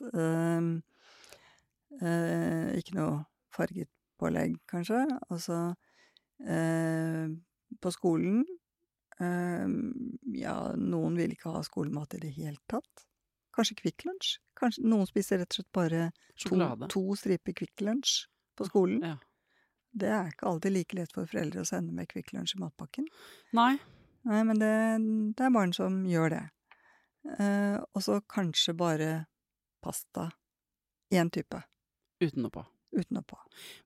[2.00, 5.04] Uh, ikke noe farget pålegg, kanskje.
[5.30, 5.60] Og så
[6.46, 7.30] eh,
[7.80, 8.42] på skolen
[9.20, 9.68] eh,
[10.40, 13.06] Ja, noen vil ikke ha skolemat i det hele tatt.
[13.56, 14.36] Kanskje Kvikk Lunsj.
[14.84, 16.04] Noen spiser rett og slett bare
[16.38, 16.60] to,
[16.92, 18.24] to striper Kvikk Lunsj
[18.56, 19.02] på skolen.
[19.04, 19.16] Ja.
[19.90, 23.08] Det er ikke alltid like lett for foreldre å sende med Kvikk Lunsj i matpakken.
[23.56, 23.74] Nei.
[24.28, 24.74] Nei, men det,
[25.36, 26.44] det er barn som gjør det.
[27.38, 29.10] Eh, og så kanskje bare
[29.82, 30.30] pasta.
[31.10, 31.58] Én type.
[32.22, 32.62] Uten noe på.
[32.92, 33.38] Uten noe på.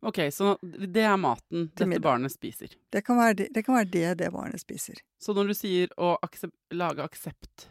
[0.09, 2.05] Ok, så det er maten dette middag.
[2.07, 2.73] barnet spiser.
[2.93, 5.03] Det kan være det det, kan være det, det barnet spiser.
[5.21, 7.69] Så når du sier å aksep lage aksept,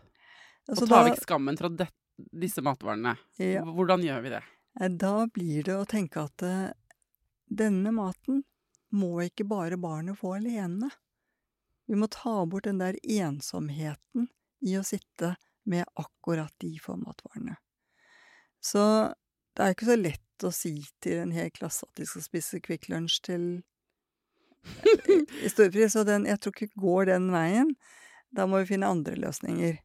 [0.69, 4.43] Altså og ta da, vekk skammen fra det, disse matvarene, ja, hvordan gjør vi det?
[4.79, 6.69] eh, da blir det å tenke at uh,
[7.49, 8.43] denne maten
[8.93, 10.91] må ikke bare barnet få alene.
[11.89, 14.29] Vi må ta bort den der ensomheten
[14.63, 15.33] i å sitte
[15.67, 17.57] med akkurat de få matvarene.
[18.63, 18.83] Så
[19.53, 22.61] det er ikke så lett å si til en hel klasse at de skal spise
[22.63, 23.45] Kvikk Lunsj til
[24.63, 27.73] i, i storpris, og den, jeg tror ikke går den veien.
[28.33, 29.77] Da må vi finne andre løsninger.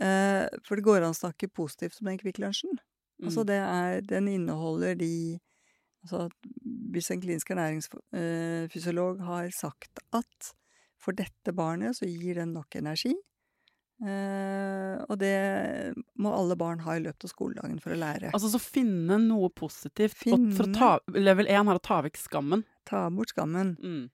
[0.00, 2.78] Eh, for det går an å snakke positivt om den Kvikk Lunsjen.
[3.20, 3.46] Altså Mm.
[3.46, 5.38] det er Den inneholder de
[6.00, 6.30] Altså
[6.64, 10.52] hvis en klinisk ernæringsfysiolog har sagt at
[10.96, 13.12] for dette barnet så gir den nok energi.
[14.00, 18.30] Eh, og det må alle barn ha i løpet av skoledagen for å lære.
[18.32, 20.22] Altså så finne noe positivt.
[20.32, 22.64] Og for å ta, level 1 er å ta vekk skammen.
[22.88, 23.76] Ta bort skammen.
[23.84, 24.08] Mm.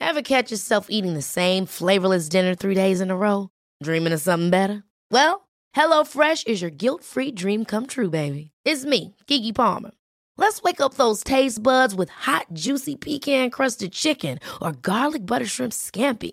[0.00, 3.48] Ever catch yourself eating the same flavorless dinner three days in a row?
[3.82, 4.84] Dreaming of something better?
[5.10, 8.50] Well, HelloFresh is your guilt-free dream come true, baby.
[8.64, 9.90] It's me, Kiki Palmer.
[10.36, 15.72] Let's wake up those taste buds with hot, juicy pecan-crusted chicken or garlic butter shrimp
[15.72, 16.32] scampi.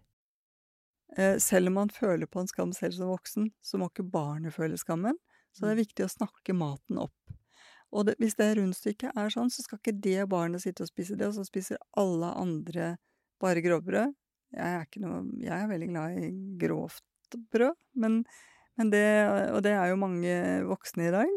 [1.17, 4.55] Eh, selv om man føler på en skam selv som voksen, så må ikke barnet
[4.55, 5.17] føle skammen.
[5.51, 7.35] Så det er viktig å snakke maten opp.
[7.91, 11.17] Og det, hvis det rundstykket er sånn, så skal ikke det barnet sitte og spise
[11.19, 12.93] det, og så spiser alle andre
[13.43, 14.15] bare grovbrød.
[14.55, 18.21] Jeg er, ikke noe, jeg er veldig glad i grovt brød, men,
[18.79, 19.05] men det,
[19.51, 20.35] og det er jo mange
[20.67, 21.35] voksne i dag.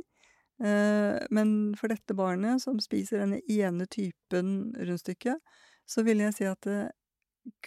[0.62, 5.38] Eh, men for dette barnet, som spiser denne ene typen rundstykke,
[5.86, 6.90] så vil jeg si at eh,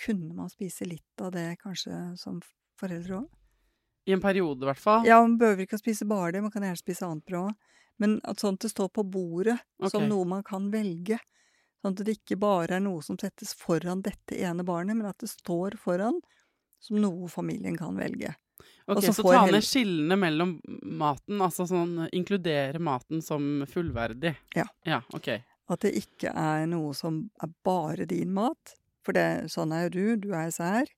[0.06, 2.42] kunne man spise litt av det kanskje som
[2.80, 3.28] foreldre òg?
[4.08, 5.08] I en periode, i hvert fall.
[5.08, 7.74] Ja, man behøver ikke å spise bare det, man kan gjerne spise annet bra òg.
[7.98, 9.58] Men at sånt det står på bordet
[9.90, 11.18] som noe man kan velge.
[11.82, 15.18] Sånn at det ikke bare er noe som settes foran dette ene barnet, men at
[15.22, 16.20] det står foran
[16.80, 18.36] som noe familien kan velge.
[18.88, 20.56] Ok, så Så ta ned skillene mellom
[20.98, 24.34] maten, altså sånn inkludere maten som fullverdig.
[24.56, 24.66] Ja.
[24.88, 25.30] Ja, ok.
[25.68, 28.78] At det ikke er noe som er bare din mat.
[29.08, 30.89] For det, sånn er jo du, du er sær.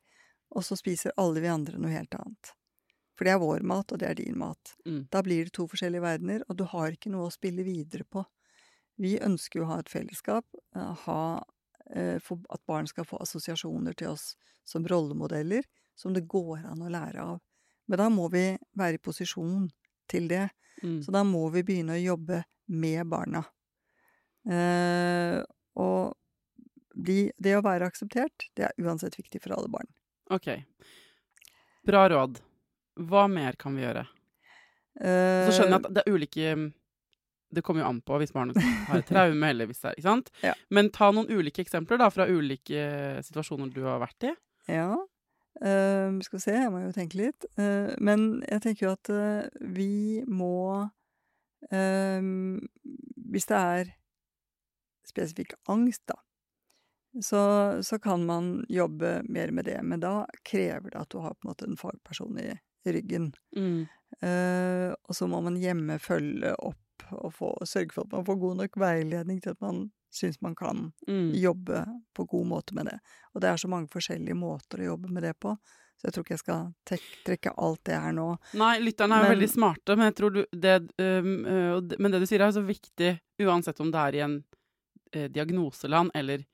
[0.58, 2.56] Og så spiser alle vi andre noe helt annet.
[3.20, 4.72] For det er vår mat, og det er din mat.
[4.88, 5.04] Mm.
[5.14, 8.24] Da blir det to forskjellige verdener, og du har ikke noe å spille videre på.
[9.00, 11.44] Vi ønsker jo å ha et fellesskap, eh, ha,
[11.94, 14.34] eh, at barn skal få assosiasjoner til oss
[14.66, 17.40] som rollemodeller, som det går an å lære av.
[17.88, 19.70] Men da må vi være i posisjon
[20.08, 20.50] til det.
[20.82, 21.04] Mm.
[21.04, 23.44] Så da må vi begynne å jobbe med barna.
[24.50, 25.44] Eh,
[25.76, 26.16] og
[27.06, 29.90] de, det å være akseptert, det er uansett viktig for alle barn.
[30.34, 30.52] Ok.
[31.88, 32.42] Bra råd.
[33.10, 34.06] Hva mer kan vi gjøre?
[35.00, 36.54] Uh, Så skjønner jeg at det er ulike
[37.56, 40.10] Det kommer jo an på hvis barnet har et traume, eller hvis det er Ikke
[40.10, 40.32] sant?
[40.44, 40.56] Ja.
[40.76, 42.84] Men ta noen ulike eksempler da, fra ulike
[43.26, 44.34] situasjoner du har vært i.
[44.70, 44.92] Ja.
[45.60, 47.48] Uh, skal vi se, jeg må jo tenke litt.
[47.60, 50.88] Uh, men jeg tenker jo at uh, vi må
[51.72, 52.22] eh,
[53.30, 53.90] Hvis det er
[55.10, 56.16] spesifikk angst, da,
[57.24, 57.42] så,
[57.84, 59.80] så kan man jobbe mer med det.
[59.84, 62.52] Men da krever det at du har på en måte en fagperson i
[62.90, 63.32] ryggen.
[63.56, 63.88] Mm.
[64.24, 66.78] Uh, og så må man hjemme følge opp
[67.12, 70.56] og få, sørge for at man får god nok veiledning til at man syns man
[70.58, 71.32] kan Mm.
[71.38, 71.84] jobbe
[72.18, 72.98] på god måte med det.
[73.34, 75.54] Og det er så mange forskjellige måter å jobbe med det på,
[76.00, 76.74] så jeg tror ikke jeg skal
[77.26, 78.28] trekke alt det her nå.
[78.58, 82.22] Nei, lytterne er jo veldig smarte, men jeg tror du det, øhm, øh, Men det
[82.22, 84.44] du sier er så viktig, uansett om det er i en
[85.14, 86.46] eh, diagnoseland eller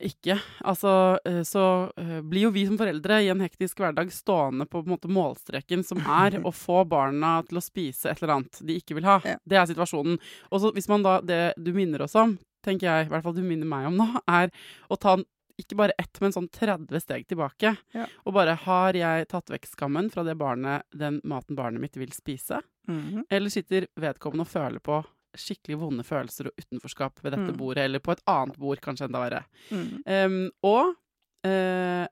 [0.00, 0.38] ikke.
[0.68, 1.64] Altså, eh, så
[1.96, 5.84] eh, blir jo vi som foreldre i en hektisk hverdag stående på, på måte målstreken,
[5.84, 9.18] som er å få barna til å spise et eller annet de ikke vil ha.
[9.26, 9.36] Ja.
[9.44, 10.18] Det er situasjonen.
[10.50, 13.36] Og så hvis man da, det du minner oss om, tenker jeg, i hvert fall
[13.36, 14.08] du minner meg om nå,
[14.40, 14.52] er
[14.88, 15.18] å ta
[15.60, 17.74] ikke bare ett, men sånn 30 steg tilbake.
[17.94, 18.06] Ja.
[18.24, 22.12] Og bare har jeg tatt vekk skammen fra det barnet, den maten barnet mitt vil
[22.16, 22.62] spise?
[22.88, 23.26] Mhm.
[23.30, 25.02] Eller sitter vedkommende og føler på
[25.36, 27.56] skikkelig vonde følelser og utenforskap ved dette Mm.
[27.58, 29.44] bordet, eller på et annet bord, kanskje enda verre.
[29.70, 30.02] Mm.
[30.06, 30.94] Um, og
[31.44, 32.06] eh,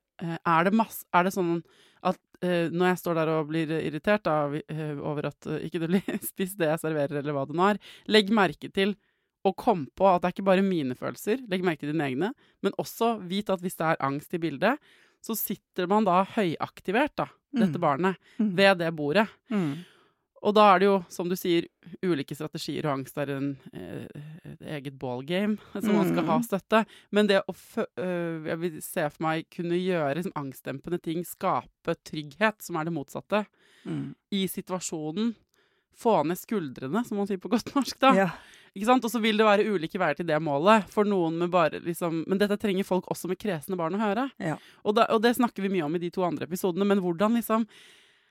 [0.47, 1.63] er, det masse, er det sånn
[2.03, 5.89] at uh, når jeg står der og blir irritert da, eh, over at ikke det
[5.93, 7.79] blir spist det jeg serverer, eller hva det nå er,
[8.09, 8.97] legg merke til
[9.45, 12.33] og kom på at det er ikke bare mine følelser, legg merke til dine egne,
[12.63, 14.77] men også vit at hvis det er angst i bildet,
[15.25, 17.81] så sitter man da høyaktivert, da, dette Mm.
[17.81, 18.51] barnet, Mm.
[18.57, 19.27] ved det bordet.
[19.51, 19.79] Mhm.
[20.41, 21.67] Og da er det jo, som du sier,
[22.01, 24.07] ulike strategier, og angst er en, eh,
[24.49, 26.47] et eget ballgame som man skal ha Mm.
[26.47, 26.87] støtte.
[27.13, 31.95] Men det å øh, Jeg vil se for meg kunne gjøre liksom, angstdempende ting, skape
[32.05, 33.45] trygghet, som er det motsatte,
[33.85, 34.15] mm.
[34.33, 35.35] i situasjonen.
[36.01, 38.15] Få ned skuldrene, som man sier på godt norsk, da.
[38.17, 38.31] Ja.
[38.75, 39.05] Ikke sant?
[39.05, 40.89] Og så vil det være ulike veier til det målet.
[40.89, 44.31] For noen med bare liksom Men dette trenger folk også med kresne barn å høre.
[44.39, 44.57] Ja.
[44.85, 47.37] Og, da, og det snakker vi mye om i de to andre episodene, men hvordan
[47.37, 47.67] liksom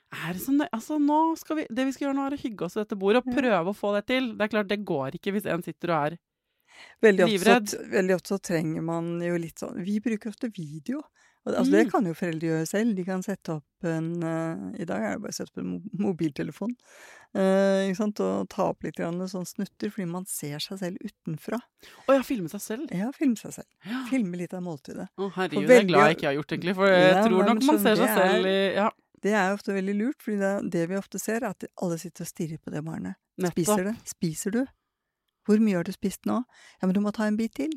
[0.10, 2.65] er det sånn, altså nå skal vi, Det vi skal gjøre nå, er å hygge
[2.65, 4.32] oss ved dette bordet og prøve å få det til.
[4.38, 6.19] Det er klart, det går ikke hvis en sitter og er
[7.04, 7.65] Veldig Livredd.
[7.67, 11.02] Ofte, veldig ofte så trenger man jo litt sånn Vi bruker ofte video.
[11.48, 11.72] Altså, mm.
[11.74, 12.95] Det kan jo foreldre gjøre selv.
[12.98, 15.78] De kan sette opp en uh, I dag er det bare å sette opp en
[16.04, 16.74] mobiltelefon.
[17.38, 17.89] uh?
[18.00, 21.62] Og ta opp litt grann, sånn snutter, fordi man ser seg selv utenfra.
[22.08, 22.95] Å ja, filme seg selv.
[22.95, 23.69] Ja, filme seg selv.
[23.88, 24.04] Ja.
[24.12, 25.08] Filme litt av måltidet.
[25.15, 26.76] Å, herregud, veldig, det er glad jeg ikke har gjort, egentlig.
[26.80, 28.89] For jeg Ja, tror nok man ser seg selv i Ja,
[29.21, 32.23] Det er ofte veldig lurt, for det, det vi ofte ser, er at alle sitter
[32.23, 33.15] og stirrer på det barnet.
[33.51, 33.95] Spiser det?
[34.08, 34.62] Spiser du?
[35.47, 36.41] Hvor mye har du spist nå?
[36.82, 37.71] Ja, men du må ta en bit til.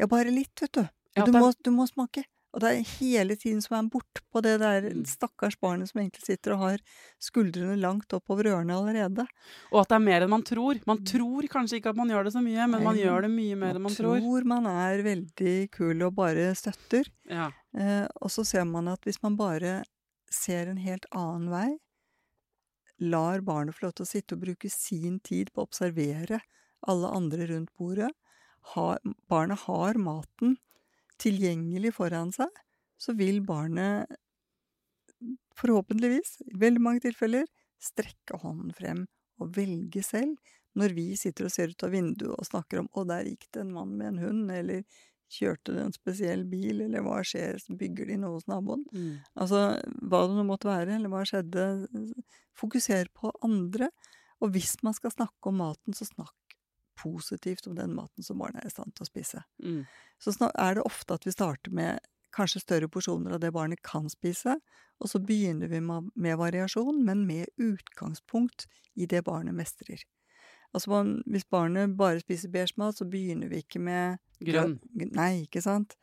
[0.00, 0.84] Ja, bare litt, vet du.
[1.14, 2.24] Ja, du, må, du må smake.
[2.54, 5.02] Og det er hele tiden som er bort på det der Mm.
[5.10, 6.82] stakkars barnet som egentlig sitter og har
[7.22, 9.24] skuldrene langt oppover ørene allerede.
[9.72, 10.78] Og at det er mer enn man tror.
[10.86, 13.56] Man tror kanskje ikke at man gjør det så mye, men man gjør det mye
[13.58, 14.44] mer enn man tror.
[14.46, 17.10] man er veldig kul og bare støtter.
[17.30, 17.50] Ja.
[17.76, 19.82] Eh, og så ser man at hvis man bare
[20.34, 21.70] ser en helt annen vei,
[23.02, 26.40] lar barnet få lov til å sitte og bruke sin tid på å observere
[26.90, 28.10] alle andre rundt bordet,
[28.74, 30.56] har, barnet har maten
[31.20, 32.50] tilgjengelig foran seg,
[32.98, 34.10] så vil barnet
[35.58, 37.46] forhåpentligvis, i veldig mange tilfeller,
[37.82, 39.04] strekke hånden frem
[39.42, 40.36] og velge selv.
[40.74, 43.60] Når vi sitter og ser ut av vinduet og snakker om 'å, der gikk det
[43.62, 44.82] en mann med en hund', eller
[45.30, 48.84] 'kjørte det en spesiell bil', eller 'hva skjer, bygger de noe hos naboen'.
[48.92, 49.18] Mm.
[49.36, 51.88] Altså, hva det nå måtte være, eller hva skjedde.
[52.54, 53.90] Fokuser på andre.
[54.40, 56.34] Og hvis man skal snakke om maten, så snakk
[56.94, 59.42] positivt om den maten som barnet er i stand til å spise.
[59.62, 59.84] Mm.
[60.22, 61.98] Så er det ofte at vi starter med
[62.34, 64.58] kanskje større porsjoner av det barnet kan spise,
[65.02, 70.02] og så begynner vi med, med variasjon, men med utgangspunkt i det barnet mestrer.
[70.74, 74.78] Altså man, Hvis barnet bare spiser beige mat, så begynner vi ikke med Grønn.
[75.16, 75.96] Nei, ikke sant?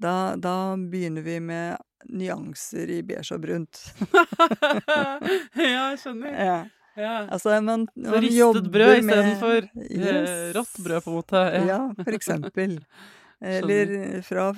[0.00, 1.76] Da, da begynner vi med
[2.10, 3.80] nyanser i beige og brunt.
[5.56, 6.34] ja, jeg skjønner.
[6.34, 6.56] Ja.
[6.94, 7.14] Ja.
[7.26, 9.90] Altså, man, Så man ristet brød istedenfor med...
[9.90, 10.54] Yes.
[10.54, 11.42] rått brød, på en måte.
[11.66, 12.78] Ja, for eksempel.
[13.54, 14.52] Eller fra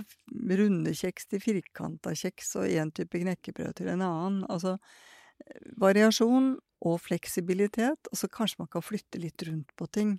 [0.61, 4.43] runde kjeks til firkanta kjeks og én type knekkebrød til en annen.
[4.53, 6.55] Altså eh, variasjon
[6.87, 8.13] og fleksibilitet.
[8.13, 10.19] og så kanskje man kan flytte litt rundt på ting.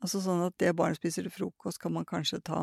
[0.00, 2.62] Altså sånn at det barnet spiser til frokost, kan man kanskje ta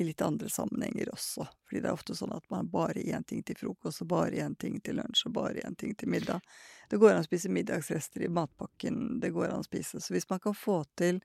[0.00, 1.44] i litt andre sammenhenger også.
[1.68, 4.40] Fordi det er ofte sånn at man har bare én ting til frokost, og bare
[4.40, 6.40] én ting til lunsj, og bare én ting til middag.
[6.88, 10.00] Det går an å spise middagsrester i matpakken, det går an å spise.
[10.00, 11.20] Så hvis man kan få til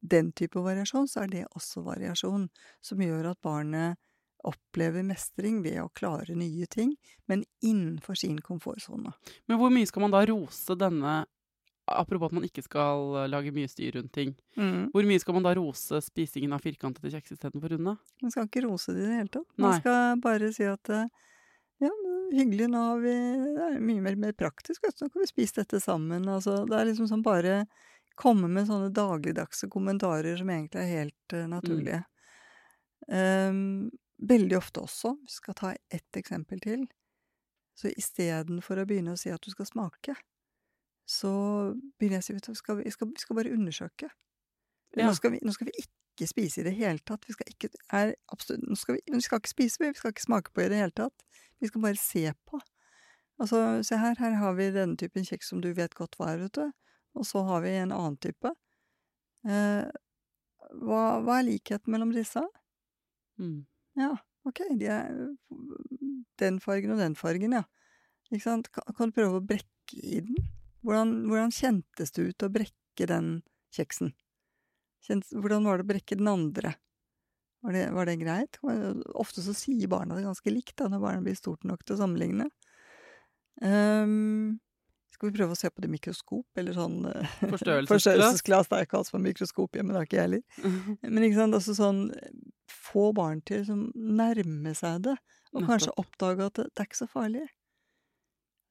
[0.00, 2.48] den type variasjon, så er det også variasjon,
[2.80, 4.00] som gjør at barnet
[4.46, 6.94] opplever mestring ved å klare nye ting,
[7.26, 9.12] men innenfor sin komfortsone.
[9.48, 11.24] Men hvor mye skal man da rose denne
[11.86, 14.34] Apropos at man ikke skal eh, lage mye styr rundt ting.
[14.56, 17.96] Hvor mye skal man da rose spisingen av firkantede kjeks istedenfor runde?
[18.22, 19.48] Man skal ikke rose det i det hele tatt.
[19.54, 19.80] Man Nei.
[19.82, 21.06] skal bare si at eh,
[21.84, 21.92] ja,
[22.32, 24.98] hyggelig, nå har vi Det er mye mer, mer praktisk, vet.
[25.00, 26.26] Nå kan vi spise dette sammen.
[26.32, 27.64] Altså, det er liksom sånn bare
[28.16, 32.00] komme med sånne dagligdagse kommentarer som egentlig er helt uh, naturlige.
[33.12, 36.86] Ehm, veldig ofte også, vi skal ta ett eksempel til,
[37.76, 40.16] så istedenfor å begynne å si at du skal smake,
[41.06, 41.32] så
[41.98, 44.10] begynner jeg å si vet du, skal vi, skal, vi skal bare undersøke.
[44.96, 45.06] Ja.
[45.06, 47.26] Nå, skal vi, nå skal vi ikke spise i det hele tatt.
[47.28, 50.24] Vi skal ikke, er absolutt, nå skal vi, vi skal ikke spise, vi skal ikke
[50.24, 51.26] smake på i det hele tatt.
[51.62, 52.60] Vi skal bare se på.
[53.38, 56.42] Altså, se her, her har vi denne typen kjeks som du vet godt hva er,
[56.46, 56.66] vet du.
[57.16, 58.52] Og så har vi en annen type.
[59.46, 59.84] Eh,
[60.82, 62.42] hva, hva er likheten mellom disse?
[63.40, 63.62] Mm.
[64.00, 64.14] Ja,
[64.48, 65.14] ok, de er
[66.40, 67.64] den fargen og den fargen, ja.
[68.32, 68.72] Ikke sant?
[68.74, 70.40] Kan, kan du prøve å brekke i den?
[70.86, 73.30] Hvordan, hvordan kjentes det ut å brekke den
[73.74, 74.12] kjeksen?
[75.06, 76.76] Kjent, hvordan var det å brekke den andre?
[77.66, 78.60] Var det, var det greit?
[79.18, 82.00] Ofte så sier barna det ganske likt da, når barna blir stort nok til å
[82.04, 82.46] sammenligne.
[83.58, 84.60] Um,
[85.16, 87.90] skal vi prøve å se på det mikroskop, eller sånn eh, Forstørrelsesglass.
[87.90, 88.68] Forstørrelsesglass.
[88.68, 90.42] Det er ikke alt som er mikroskop hjemme, det har ikke jeg heller.
[91.16, 92.02] Men ikke sant, altså sånn
[92.86, 95.16] Få barn til å nærme seg det,
[95.54, 97.46] og kanskje oppdage at det, det er ikke så farlig.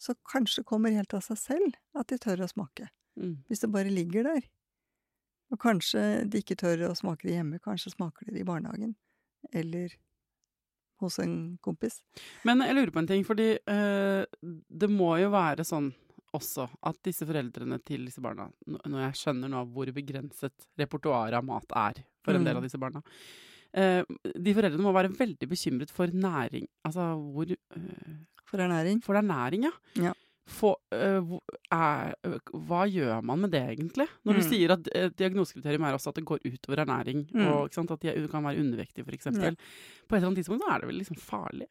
[0.02, 3.38] Så kanskje kommer helt av seg selv at de tør å smake, Mm.
[3.48, 4.42] hvis det bare ligger der.
[5.52, 8.96] Og kanskje de ikke tør å smake det hjemme, kanskje smaker de det i barnehagen.
[9.54, 9.94] Eller
[11.00, 12.02] hos en kompis.
[12.44, 14.26] Men jeg lurer på en ting, fordi øh,
[14.70, 15.94] det må jo være sånn
[16.36, 21.46] også at disse foreldrene til disse barna, når jeg skjønner nå hvor begrenset repertoaret av
[21.48, 22.58] mat er for en del Mm.
[22.58, 23.02] av disse barna
[23.74, 24.04] eh,
[24.36, 28.18] De foreldrene må være veldig bekymret for næring Altså hvor eh,
[28.56, 29.02] For ernæring.
[29.04, 29.72] For det er næring, ja.
[30.10, 30.14] Ja.
[30.48, 31.40] For, uh,
[31.74, 34.06] er, eh, hva gjør man med det, egentlig?
[34.24, 34.50] Når du Mm.
[34.50, 37.48] sier at uh, diagnosekriterium er også at det går utover ernæring, Mm.
[37.48, 39.26] og at de er- kan være undervektige, f.eks.
[39.26, 39.52] Ja.
[40.08, 41.66] På et eller annet tidspunkt så er det vel liksom farlig?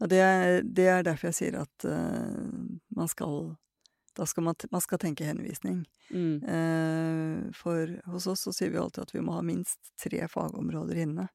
[0.00, 3.56] Ja, det, er- det er derfor jeg sier at uh, man skal
[4.16, 5.84] Da skal man, man skal tenke henvisning.
[6.10, 6.42] Mm.
[6.42, 10.96] Eh, for hos oss så sier vi alltid at vi må ha minst tre fagområder
[11.04, 11.28] inne.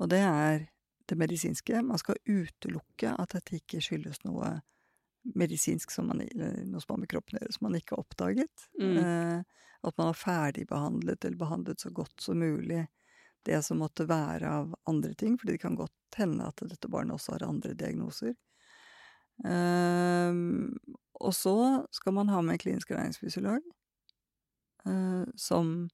[0.00, 0.64] Og det er
[1.10, 1.82] det medisinske.
[1.82, 4.60] Man skal utelukke at dette ikke skyldes noe
[5.36, 8.68] medisinsk som man, noe som har med kroppen å gjøre, som man ikke har oppdaget.
[8.80, 8.96] Mm.
[9.02, 12.86] Eh, at man har ferdigbehandlet eller behandlet så godt som mulig
[13.48, 17.16] det som måtte være av andre ting, fordi det kan godt hende at dette barnet
[17.16, 18.34] også har andre diagnoser.
[19.44, 20.40] Eh,
[21.20, 21.56] og så
[21.96, 23.64] skal man ha med en klinisk ernæringsfysiolog
[24.88, 25.88] eh, som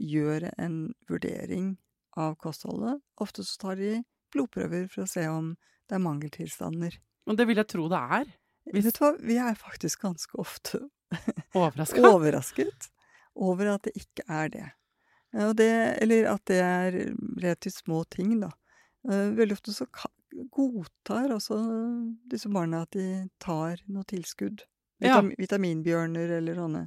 [0.00, 1.74] gjør en vurdering
[2.16, 3.00] av kostholdet.
[3.20, 4.00] Ofte så tar de
[4.34, 5.52] blodprøver for å se om
[5.88, 6.96] det er mangeltilstander.
[7.26, 8.30] Og det vil jeg tro det er.
[8.70, 10.82] Hvis- Vet du hva, vi er faktisk ganske ofte
[11.54, 12.90] overrasket
[13.40, 14.68] over at det ikke er det.
[15.40, 15.70] Og det
[16.02, 16.96] eller at det er
[17.40, 18.50] relativt små ting, da.
[19.08, 19.86] Eh, Veldig ofte så
[20.50, 21.58] godtar også
[22.30, 24.64] disse barna at de tar noe tilskudd.
[25.00, 25.20] Ja.
[25.22, 26.82] Vitaminbjørner eller sånne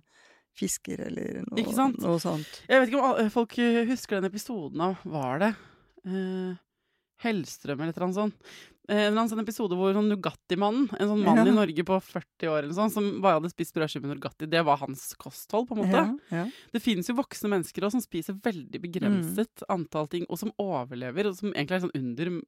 [0.54, 1.98] fisker eller noe, Ikke sant?
[2.04, 2.60] noe sånt.
[2.70, 3.56] Jeg vet ikke om folk
[3.90, 5.50] husker den episoden av Var det
[6.06, 6.54] eh,
[7.24, 8.54] Hellstrøm eller et eller annet sånt?
[8.90, 11.46] Eh, En eller annen sånn episode hvor sånn Nugatti-mannen, en sånn mann Ja.
[11.48, 14.60] i Norge på 40 år eller sånn, som bare hadde spist brødskive med Nugatti, det
[14.68, 16.02] var hans kosthold, på en måte.
[16.28, 16.52] Ja, ja.
[16.74, 21.28] Det finnes jo voksne mennesker også, som spiser veldig begrenset antall ting, og som overlever,
[21.32, 22.42] og som egentlig er sånn under I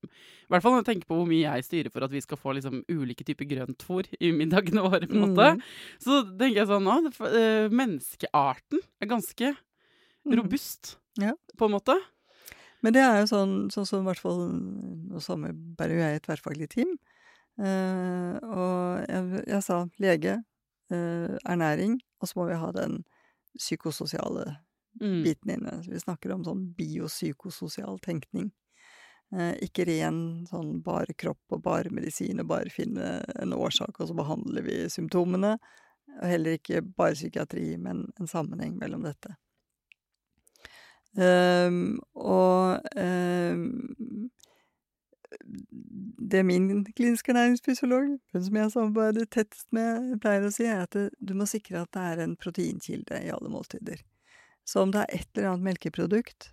[0.51, 2.53] hvert fall når jeg tenker på hvor mye jeg styrer for at vi skal få
[2.59, 5.55] liksom ulike typer grøntfôr i middagene våre, på en måte.
[5.55, 5.63] Mm.
[6.03, 6.97] Så tenker jeg sånn nå,
[7.31, 9.55] eh, menneskearten er ganske
[10.25, 10.35] Mm.
[10.41, 11.31] robust, Ja.
[11.55, 11.95] på en måte.
[12.85, 16.19] Men det er jo sånn sånn som i hvert fall Nå samarbeider jo jeg i
[16.19, 16.91] et tverrfaglig team.
[17.57, 20.35] Uh, og jeg, jeg sa lege,
[20.93, 22.99] uh, ernæring, og så må vi ha den
[23.57, 24.49] psykososiale
[25.01, 25.23] Mm.
[25.23, 25.83] biten inne.
[25.83, 28.51] Så vi snakker om sånn biopsykososial tenkning.
[29.35, 34.07] Uh, ikke ren sånn bare kropp og bare medisin og bare finne en årsak, og
[34.07, 35.57] så behandler vi symptomene.
[36.21, 39.35] Og heller ikke bare psykiatri, men en sammenheng mellom dette.
[41.17, 44.29] Ehm, og um,
[46.31, 50.95] det min kliniske ernæringsfysiolog, hun som jeg samarbeider tettest med, pleier å si, er at
[50.95, 54.01] du må sikre at det er en proteinkilde i alle måltider.
[54.65, 56.49] Så om det er et eller annet melkeprodukt,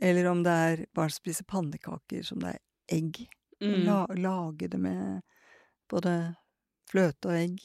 [0.00, 2.62] eller om det er barn som spiser pannekaker, som det er
[2.98, 3.26] egg,
[3.58, 3.84] Mm.
[3.84, 5.22] la, lage det med
[5.90, 6.34] både
[6.90, 7.56] fløte og egg.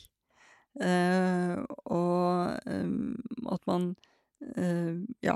[0.74, 3.20] Uh, og um,
[3.54, 3.92] at man
[4.58, 5.36] uh, Ja.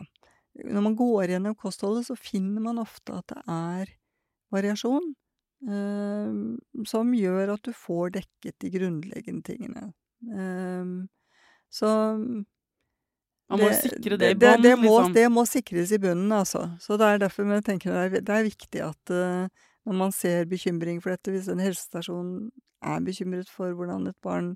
[0.65, 3.95] Når man går gjennom kostholdet, så finner man ofte at det er
[4.53, 5.13] variasjon.
[5.65, 9.87] eh, som gjør at du får dekket de grunnleggende tingene.
[10.21, 10.91] Eh,
[11.73, 11.89] så
[13.47, 15.13] Man må jo sikre det i det, bånn, det, må, liksom.
[15.15, 16.65] det må sikres i bunnen, altså.
[16.83, 19.47] Så det er derfor jeg tenker det er, det er viktig at eh,
[19.87, 22.31] når man ser bekymring for dette, hvis en helsestasjon
[22.83, 24.55] er bekymret for hvordan et barn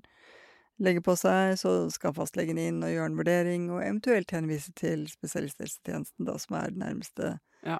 [0.82, 5.06] legger på seg, så skal fastlegen inn og gjøre en vurdering, og eventuelt henvise til
[5.10, 7.78] spesialisthelsetjenesten, da, som er nærmeste Ja.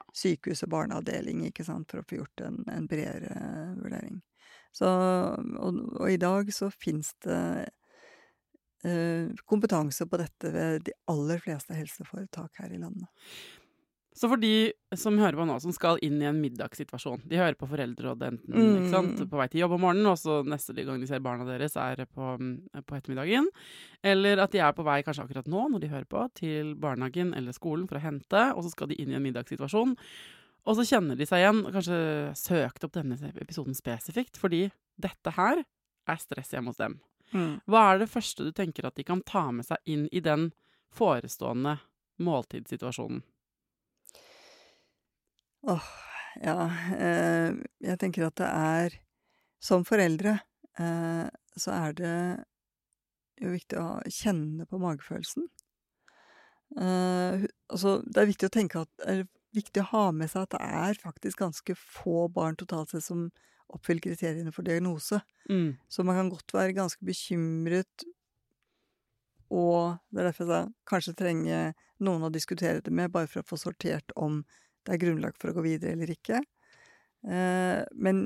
[0.63, 3.35] og barneavdeling, ikke sant, for å få gjort en, en bredere
[3.81, 4.21] vurdering.
[4.73, 7.69] Så, og, og i dag så fins det
[8.89, 13.11] eh, kompetanse på dette ved de aller fleste helseforetak her i landet.
[14.13, 17.57] Så for de som hører på nå, som skal inn i en middagssituasjon De hører
[17.57, 18.75] på Foreldrerådet enten Mm.
[18.83, 21.47] ikke sant, på vei til jobb om morgenen, og så neste gang de ser barna
[21.49, 22.37] deres, er på,
[22.85, 23.49] på ettermiddagen.
[24.05, 27.33] Eller at de er på vei kanskje akkurat nå, når de hører på, til barnehagen
[27.35, 29.97] eller skolen for å hente, og så skal de inn i en middagssituasjon.
[30.69, 31.97] Og så kjenner de seg igjen, og kanskje
[32.37, 34.67] søkte opp denne episoden spesifikt, fordi
[35.01, 35.65] dette her
[36.07, 37.01] er stress hjemme hos dem.
[37.67, 40.51] Hva er det første du tenker at de kan ta med seg inn i den
[40.93, 41.79] forestående
[42.21, 43.23] måltidssituasjonen?
[45.63, 45.91] Åh,
[46.43, 46.57] ja.
[46.99, 47.55] Eh,
[47.87, 48.97] jeg tenker at det er
[49.63, 50.41] Som foreldre
[50.81, 52.17] eh, så er det
[53.43, 55.45] jo viktig å kjenne på magefølelsen.
[56.81, 60.55] Eh, altså, det er viktig å tenke at Eller viktig å ha med seg at
[60.55, 63.27] det er faktisk ganske få barn totalt sett som
[63.73, 65.21] oppfyller kriteriene for diagnose.
[65.51, 65.77] Mm.
[65.89, 68.05] Så man kan godt være ganske bekymret,
[69.53, 71.61] og det er derfor jeg sa kanskje trenge
[72.03, 74.41] noen å diskutere det med, bare for å få sortert om
[74.83, 76.43] det er grunnlag for å gå videre eller ikke.
[77.23, 78.25] Eh, men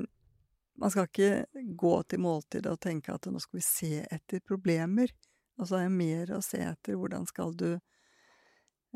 [0.76, 1.46] man skal ikke
[1.76, 5.12] gå til måltidet og tenke at nå skal vi se etter problemer.
[5.56, 7.70] Og så er det mer å se etter hvordan skal du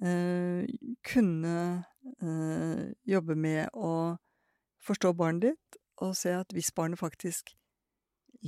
[0.04, 0.66] eh,
[1.06, 1.56] kunne
[2.20, 4.16] eh, jobbe med å
[4.80, 7.52] forstå barnet ditt, og se at hvis barnet faktisk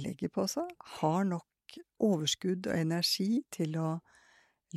[0.00, 0.68] legger på seg,
[1.00, 3.90] har nok overskudd og energi til å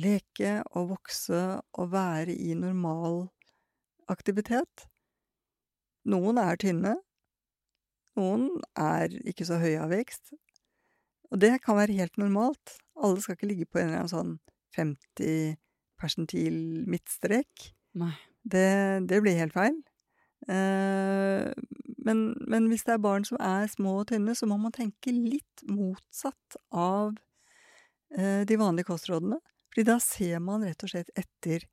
[0.00, 1.40] leke og vokse
[1.80, 3.26] og være i normal
[4.12, 4.86] aktivitet.
[6.06, 6.96] Noen er tynne,
[8.16, 8.48] noen
[8.78, 10.32] er ikke så høye av vekst.
[11.32, 12.76] Og det kan være helt normalt.
[12.96, 14.36] Alle skal ikke ligge på en eller annen sånn
[14.76, 15.56] 50
[16.00, 16.56] persentil
[16.88, 17.70] midtstrek.
[18.46, 18.68] Det,
[19.10, 19.76] det blir helt feil.
[20.46, 21.50] Eh,
[22.06, 25.12] men, men hvis det er barn som er små og tynne, så må man tenke
[25.12, 27.16] litt motsatt av
[28.14, 29.40] eh, de vanlige kostrådene.
[29.72, 31.66] Fordi da ser man rett og slett etter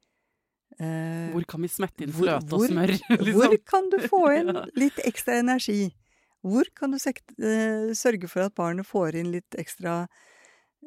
[0.80, 2.94] Hvor kan vi smette inn hvor- fløte og hvor- smør?
[3.20, 3.58] Hvor liksom?
[3.70, 5.92] kan du få inn litt ekstra energi?
[6.44, 10.08] Hvor kan du eh, sørge for at barnet får inn litt ekstra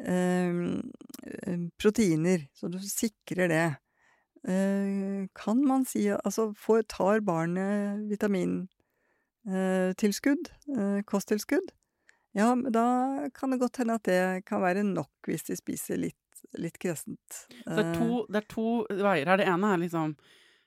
[0.03, 0.53] eh,
[1.25, 3.65] eh, proteiner, så du sikrer det?
[4.47, 8.05] Eh, kan man si Altså, får, tar barnet
[9.47, 11.73] vitamintilskudd, eh, kosttilskudd?
[12.37, 15.97] Ja, men da kan det godt hende at det kan være nok hvis de spiser
[15.97, 16.19] litt,
[16.59, 17.47] litt kresent.
[17.65, 19.41] Det er, to, det er to veier her.
[19.41, 20.17] Det ene er liksom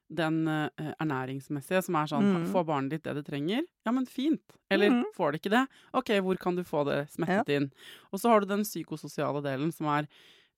[0.09, 2.47] den uh, ernæringsmessige, som er sånn Mm.
[2.49, 3.61] Få barnet ditt det det trenger?
[3.85, 4.55] Ja, men fint.
[4.73, 5.03] Eller mm.
[5.15, 5.65] får det ikke det?
[5.93, 7.69] OK, hvor kan du få det smettet inn?
[8.11, 10.09] Og så har du den psykososiale delen, som er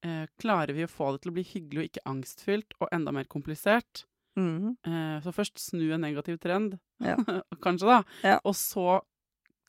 [0.06, 3.12] uh, Klarer vi å få det til å bli hyggelig og ikke angstfylt, og enda
[3.16, 4.06] mer komplisert?
[4.40, 4.78] Mm.
[4.88, 7.18] Uh, så først snu en negativ trend, Ja.
[7.66, 8.04] kanskje, da.
[8.24, 8.40] Ja.
[8.48, 9.02] Og så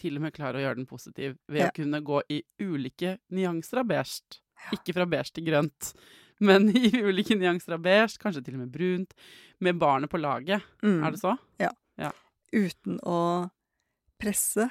[0.01, 1.69] til og med klare å gjøre den positiv ved Ja.
[1.71, 4.42] å kunne gå i ulike nyanser av beige.
[4.77, 5.93] Ikke fra beige til grønt,
[6.43, 9.17] men i ulike nyanser av beige, kanskje til og med brunt,
[9.63, 10.65] med barnet på laget.
[10.83, 11.01] Mm.
[11.03, 11.37] Er det så?
[11.63, 11.73] Ja,
[12.53, 13.19] uten å
[14.21, 14.69] presse.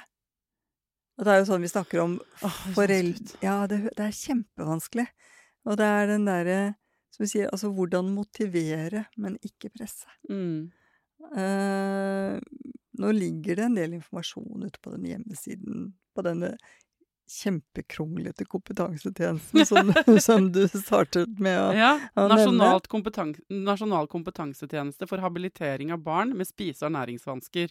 [1.18, 2.14] Og det er jo sånn vi snakker om
[2.76, 3.36] foreldre.
[3.44, 5.08] Ja, det, det er kjempevanskelig.
[5.68, 6.60] Og det er den derre
[7.12, 10.08] som vi sier, altså hvordan motivere, men ikke presse.
[10.32, 10.72] Mm.
[11.36, 12.38] Eh,
[13.02, 16.54] nå ligger det en del informasjon ute på den hjemmesiden, på denne
[17.32, 19.92] kjempekronglete kompetansetjenesten som,
[20.26, 21.92] som du startet med å Ja.
[22.14, 22.36] å nevne.
[22.36, 22.88] Nasjonalt
[23.50, 27.70] Nasjonal kompetansetjeneste for habilitering av barn med spise- og ernæringsvansker.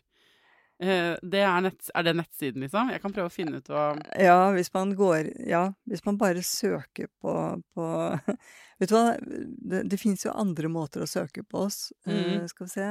[0.82, 2.90] Eh, det er, nett, er det nettsiden, liksom?
[2.90, 6.42] Jeg kan prøve å finne ut hva Ja, hvis man går Ja, hvis man bare
[6.42, 7.36] søker på,
[7.78, 7.90] på
[8.82, 11.92] Vet du hva, det, det fins jo andre måter å søke på oss.
[12.10, 12.16] Mm.
[12.18, 12.88] Uh, skal vi se,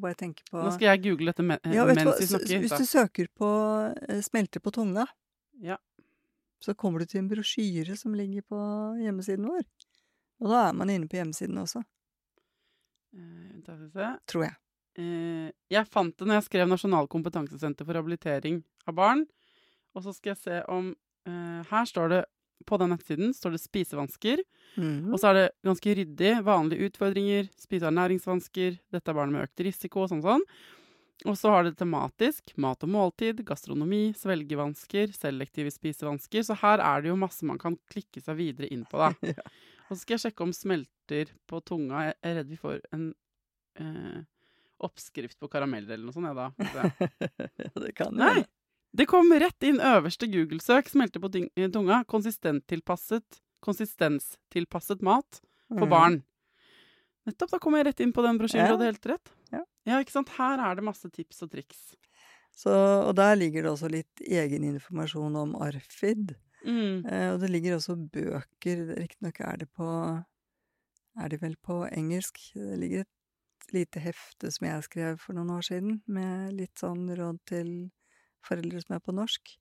[0.00, 2.62] bare tenke på Nå skal jeg google dette me Ja, mens vi snakker.
[2.64, 3.50] hvis du søker på
[4.08, 5.04] eh, 'smelter på tunga',
[5.60, 5.76] Ja.
[6.64, 8.58] Så kommer du til en brosjyre som ligger på
[9.02, 9.64] hjemmesiden vår.
[10.42, 11.84] Og da er man inne på hjemmesiden også,
[13.14, 14.10] se.
[14.30, 14.56] tror jeg.
[14.98, 19.24] Eh, jeg fant det når jeg skrev Nasjonal kompetansesenter for habilitering av barn.
[19.94, 20.92] Og så skal jeg se om
[21.28, 22.22] eh, Her står det
[22.64, 24.40] på den nettsiden står det spisevansker.
[24.78, 25.12] Mhm.
[25.12, 26.32] Og så er det ganske ryddig.
[26.46, 30.46] Vanlige utfordringer, spise- og ernæringsvansker, dette er barn med økt risiko og sånn sånn.
[31.24, 36.42] Og så har det tematisk mat og måltid, gastronomi, svelgevansker, selektive spisevansker.
[36.44, 39.12] Så her er det jo masse man kan klikke seg videre inn på, da.
[39.34, 39.46] Ja.
[39.84, 42.06] Og så skal jeg sjekke om smelter på tunga.
[42.06, 43.02] Jeg er redd vi får en
[43.76, 44.22] eh,
[44.84, 47.08] oppskrift på karameller eller noe sånt, jeg, da.
[47.66, 48.46] ja, det kan jo Nei!
[48.94, 50.88] Det kom rett inn øverste Google-søk.
[50.88, 52.00] Smelter på eh, tunga.
[52.08, 55.92] Konsistenttilpasset, konsistenstilpasset mat for mm.
[55.92, 56.20] barn.
[57.28, 58.64] Nettopp, da kom jeg rett inn på den brosjyren.
[58.64, 58.72] Ja.
[58.72, 59.32] Du hadde helt rett.
[59.84, 60.00] Ja.
[60.00, 60.32] ikke sant.
[60.38, 61.82] Her er det masse tips og triks.
[62.54, 66.36] Så, og der ligger det også litt egeninformasjon om Arfid.
[66.64, 67.04] Mm.
[67.04, 69.88] Eh, og det ligger også bøker, riktignok er det på
[71.14, 72.40] Er det vel på engelsk?
[72.54, 77.06] Det ligger et lite hefte som jeg skrev for noen år siden, med litt sånn
[77.06, 77.68] råd til
[78.44, 79.52] foreldre som er på norsk.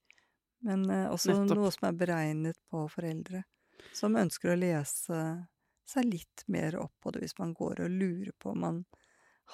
[0.65, 1.59] Men eh, også Nettopp.
[1.59, 3.43] noe som er beregnet på foreldre
[3.91, 5.19] som ønsker å lese
[5.89, 8.77] seg litt mer opp på det hvis man går og lurer på om man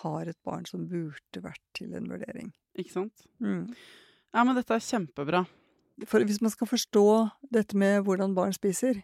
[0.04, 2.52] har et barn som burde vært til en vurdering.
[2.80, 3.26] Ikke sant.
[3.44, 3.68] Mm.
[4.34, 5.44] Ja, men dette er kjempebra.
[6.08, 7.06] For hvis man skal forstå
[7.52, 9.02] dette med hvordan barn spiser,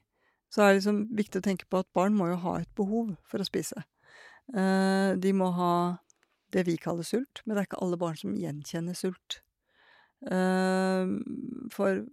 [0.53, 3.15] så er det liksom viktig å tenke på at barn må jo ha et behov
[3.27, 3.83] for å spise.
[4.53, 5.75] Eh, de må ha
[6.55, 9.41] det vi kaller sult, men det er ikke alle barn som gjenkjenner sult.
[10.31, 11.11] Eh,
[11.73, 12.05] for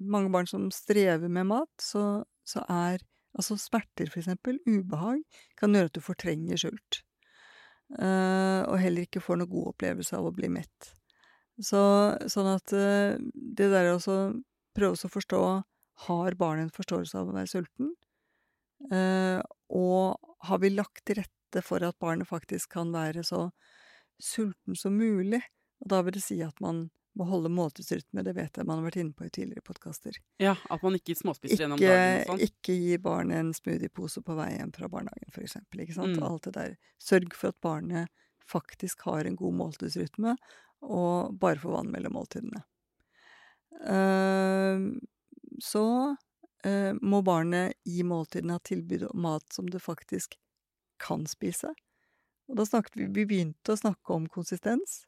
[0.00, 3.04] mange barn som strever med mat, så, så er
[3.34, 5.22] altså smerter, eksempel, ubehag,
[5.58, 7.02] kan gjøre at du fortrenger sult.
[7.94, 10.90] Eh, og heller ikke får noe god opplevelse av å bli mett.
[11.62, 11.80] Så,
[12.30, 13.98] sånn at eh, det der å
[14.74, 15.40] prøve å forstå
[16.08, 17.92] Har barnet en forståelse av å være sulten?
[18.90, 19.38] Eh,
[19.70, 20.18] og
[20.48, 23.46] har vi lagt til rette for at barnet faktisk kan være så
[24.18, 25.38] sulten som mulig?
[25.78, 28.88] Og da vil det si at man må holde måltidsrytme, det vet jeg man har
[28.88, 30.16] vært inne på i tidligere podkaster.
[30.42, 32.24] Ja, At man ikke småspiser gjennom dagen.
[32.26, 32.42] sånn.
[32.42, 35.84] ikke gi barnet en smoothiepose på vei hjem fra barnehagen, for eksempel.
[35.84, 36.18] Ikke sant?
[36.18, 36.26] Mm.
[36.26, 36.76] Alt det der.
[36.98, 38.10] Sørg for at barnet
[38.44, 40.36] faktisk har en god måltidsrytme,
[40.84, 42.64] og bare får vann mellom måltidene.
[43.84, 44.98] Uh,
[45.62, 45.86] så
[46.66, 50.36] uh, må barnet i måltidene ha tilbud om mat som det faktisk
[51.02, 51.72] kan spise.
[52.50, 55.04] Og da snakket vi, vi begynte å snakke om konsistens.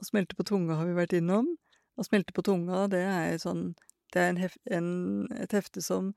[0.00, 1.52] Og smelte på tunga har vi vært innom.
[2.00, 3.74] Å smelte på tunga, det er sånn
[4.10, 4.86] Det er en hef, en,
[5.38, 6.14] et hefte som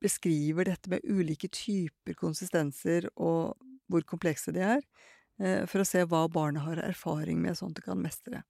[0.00, 3.56] beskriver dette med ulike typer konsistenser og
[3.90, 4.84] hvor komplekse de er,
[5.40, 8.44] eh, for å se hva barnet har erfaring med, sånn at det kan mestre.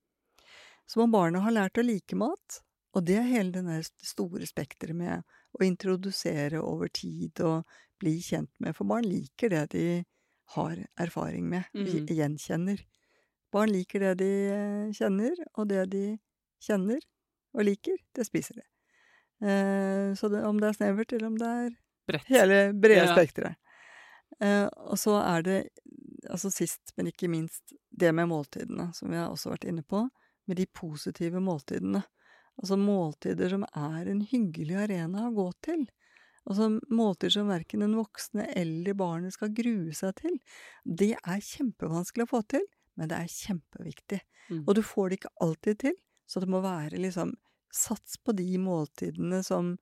[0.87, 2.61] Så må barnet ha lært å like mat,
[2.97, 5.25] og det er hele det store spekteret med
[5.57, 7.65] å introdusere over tid og
[8.01, 9.87] bli kjent med, for barn liker det de
[10.57, 12.13] har erfaring med, mm.
[12.13, 12.85] gjenkjenner.
[13.55, 16.05] Barn liker det de eh, kjenner, og det de
[16.67, 17.01] kjenner
[17.57, 18.65] og liker, det spiser de.
[19.47, 21.71] Eh, så det, om det er snevert, eller om det er
[22.09, 22.27] Brett.
[22.31, 23.15] hele brede Ja.
[23.15, 23.57] spekteret.
[24.41, 25.59] Eh, og så er det,
[26.29, 30.03] altså sist, men ikke minst, det med måltidene, som vi har også vært inne på,
[30.47, 32.03] med de positive måltidene.
[32.61, 35.87] Altså måltider som er en hyggelig arena å gå til.
[36.47, 40.37] Altså måltider som verken den voksne eller barnet skal grue seg til.
[40.85, 42.65] Det er kjempevanskelig å få til,
[42.97, 44.21] men det er kjempeviktig.
[44.51, 44.63] Mm.
[44.67, 47.35] Og du får det ikke alltid til, så det må være liksom
[47.77, 49.75] Sats på de måltidene som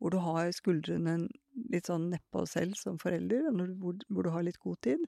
[0.00, 1.28] hvor du har skuldrene
[1.70, 4.78] litt sånn nedpå selv som forelder, og når du, hvor, hvor du har litt god
[4.86, 5.02] tid.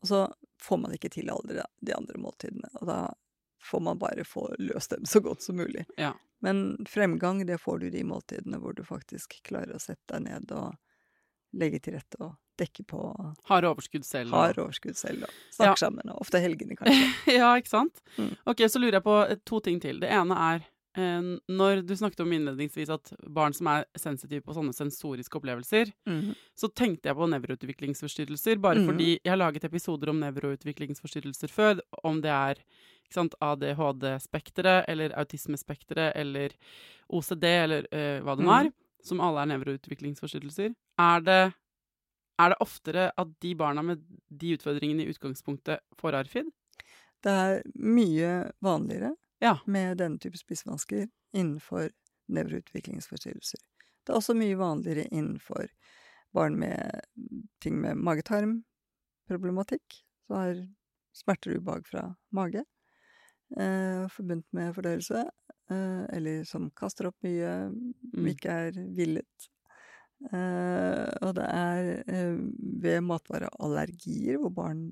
[0.00, 0.20] Og så
[0.62, 2.98] får man ikke til alle de- de andre måltidene, og da
[3.66, 5.84] får man bare få løst dem så godt som mulig.
[5.98, 6.14] Ja.
[6.40, 10.22] Men fremgang, det får du i de måltidene hvor du faktisk klarer å sette deg
[10.30, 10.76] ned og
[11.52, 13.00] legge til rette og dekke på
[13.44, 14.32] Har overskudd selv.
[14.32, 15.74] og- har overskudd selv og snakke Ja.
[15.88, 17.12] sammen, og ofte helgene kanskje.
[17.40, 18.00] ja, ikke sant?
[18.18, 18.36] Mm.
[18.46, 20.00] Ok, så lurer jeg på eh, to ting til.
[20.00, 20.64] Det ene er
[20.96, 21.20] eh,
[21.52, 26.34] når du snakket om innledningsvis at barn som er sensitive på sånne sensoriske opplevelser, Mhm.
[26.56, 28.86] så tenkte jeg på nevroutviklingsforstyrrelser, bare Mhm.
[28.88, 32.54] fordi jeg har laget episoder om nevroutviklingsforstyrrelser før, om det er
[33.40, 36.50] ADHD-spekteret eller autismespekteret eller
[37.12, 38.70] OCD eller eh, hva det nå er,
[39.04, 40.74] som alle er nevroutviklingsforstyrrelser.
[40.98, 41.54] Er det,
[42.38, 46.50] er det oftere at de barna med de utfordringene i utgangspunktet får ARFID?
[47.24, 49.58] Det er mye vanligere Ja.
[49.66, 51.90] med denne type spisevansker innenfor
[52.28, 53.58] nevroutviklingsforstyrrelser.
[54.04, 55.68] Det er også mye vanligere innenfor
[56.34, 57.00] barn med
[57.60, 60.60] ting med mage-tarm-problematikk, som har
[61.16, 62.02] smerter og ubehag fra
[62.36, 62.62] mage,
[63.56, 65.24] eh, forbundet med fordøyelse,
[65.70, 67.70] eh, eller som kaster opp mye,
[68.14, 68.26] Mm.
[68.34, 69.48] ikke er villet.
[70.24, 72.38] Eh, og det er eh,
[72.82, 74.86] ved matvareallergier, hvor barn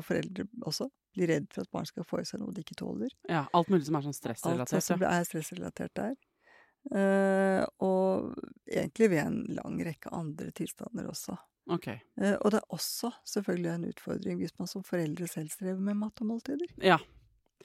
[0.00, 2.78] og foreldre også blir redd for at barn skal få i seg noe de ikke
[2.80, 3.12] tåler.
[3.28, 3.44] ja.
[3.56, 4.76] Alt mulig som er sånn stressrelatert.
[4.78, 6.18] Alt som er stressrelatert der.
[6.88, 8.30] Uh, og
[8.64, 11.34] egentlig ved en lang rekke andre tilstander også.
[11.70, 11.98] Okay.
[12.16, 15.98] Uh, og det er også selvfølgelig en utfordring hvis man som foreldre selv strever med
[16.00, 16.72] mat og måltider.
[16.80, 16.96] Ja.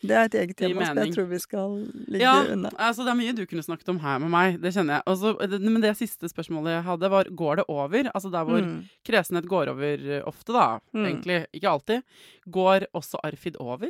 [0.03, 1.07] Det er et eget tema som mening.
[1.07, 1.75] jeg tror vi skal
[2.11, 2.69] ligge Ja, unna.
[2.77, 5.03] altså det er mye du kunne snakket om her med meg, det kjenner jeg.
[5.07, 8.11] Også, det, men det siste spørsmålet jeg hadde var, går det over?
[8.13, 8.83] Altså der hvor Mm.
[9.07, 11.05] kresenhet går over eh, ofte da, Mm.
[11.05, 12.03] egentlig, ikke alltid.
[12.51, 13.89] Går også Arfid over?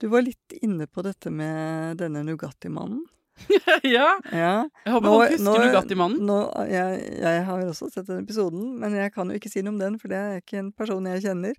[0.00, 3.04] Du var litt inne på dette med denne Nugatti-mannen.
[3.82, 4.18] ja!
[4.30, 4.68] Ja.
[4.86, 6.28] Jeg håper folk husker Nugatti-mannen.
[6.70, 9.78] jeg, jeg har også sett den episoden, men jeg kan jo ikke si noe om
[9.80, 11.54] den, for det er ikke en person jeg kjenner.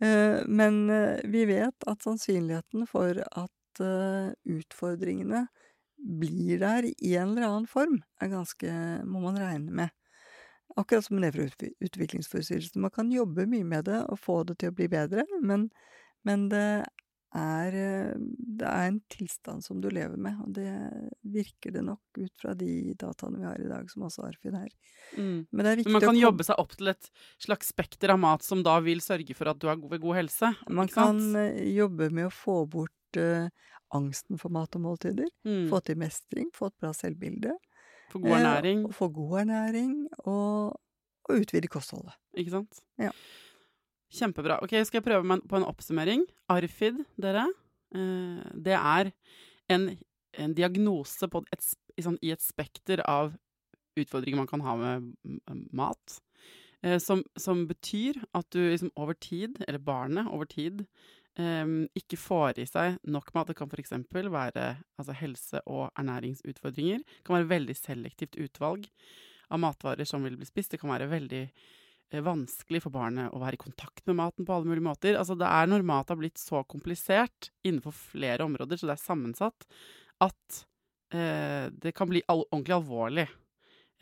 [0.00, 5.46] Eh, men eh, vi vet at sannsynligheten for at eh, utfordringene
[5.96, 8.72] blir der i en eller annen form, er ganske
[9.08, 9.94] må man regne med.
[10.76, 12.80] Akkurat som nevroutviklingsforstyrrelser.
[12.82, 15.70] Man kan jobbe mye med det og få det til å bli bedre, men,
[16.26, 16.66] men det
[17.36, 18.14] er, eh,
[18.60, 20.72] det er en tilstand som du lever med, og det
[21.36, 24.72] virker det nok ut fra de dataene vi har i dag, som også Arfin er.
[25.16, 25.46] Mm.
[25.50, 27.10] Men det er viktig Men man kan å, jobbe seg opp til et
[27.46, 30.52] slags spekter av mat som da vil sørge for at du er ved god helse.
[30.68, 33.48] Man kan eh, jobbe med å få bort uh,
[33.94, 35.30] angsten for mat og måltider.
[35.46, 35.66] Mm.
[35.70, 37.54] Få til mestring, få et bra selvbilde.
[38.12, 40.76] Få god ernæring, Eh, få god ernæring, og,
[41.28, 42.14] og utvide kostholdet.
[42.36, 42.82] ikke sant?
[42.98, 43.10] Ja.
[44.12, 44.60] Kjempebra.
[44.62, 46.22] Ok, skal jeg prøve meg på en oppsummering?
[46.52, 47.48] Arfid, dere,
[47.94, 49.10] eh, det er
[49.72, 49.88] en,
[50.38, 53.34] en diagnose et, i sånn, i et spekter av
[53.96, 55.10] utfordringer man kan ha med
[55.74, 56.20] mat.
[56.84, 60.84] Eh, som, som betyr at du liksom over tid, eller barnet over tid,
[61.40, 61.64] eh,
[61.98, 63.50] ikke får i seg nok mat.
[63.50, 63.96] Det kan f.eks.
[64.12, 64.68] være
[65.00, 67.02] altså, helse- og ernæringsutfordringer.
[67.02, 68.86] Det kan være veldig selektivt utvalg
[69.50, 70.74] av matvarer som vil bli spist.
[70.74, 71.48] Det kan være veldig
[72.14, 75.16] vanskelig for barnet å være i kontakt med maten på alle mulige måter.
[75.18, 79.02] Altså, det er når mat har blitt så komplisert innenfor flere områder, så det er
[79.02, 79.66] sammensatt,
[80.22, 80.60] at
[81.14, 83.26] eh, det kan bli al ordentlig alvorlig.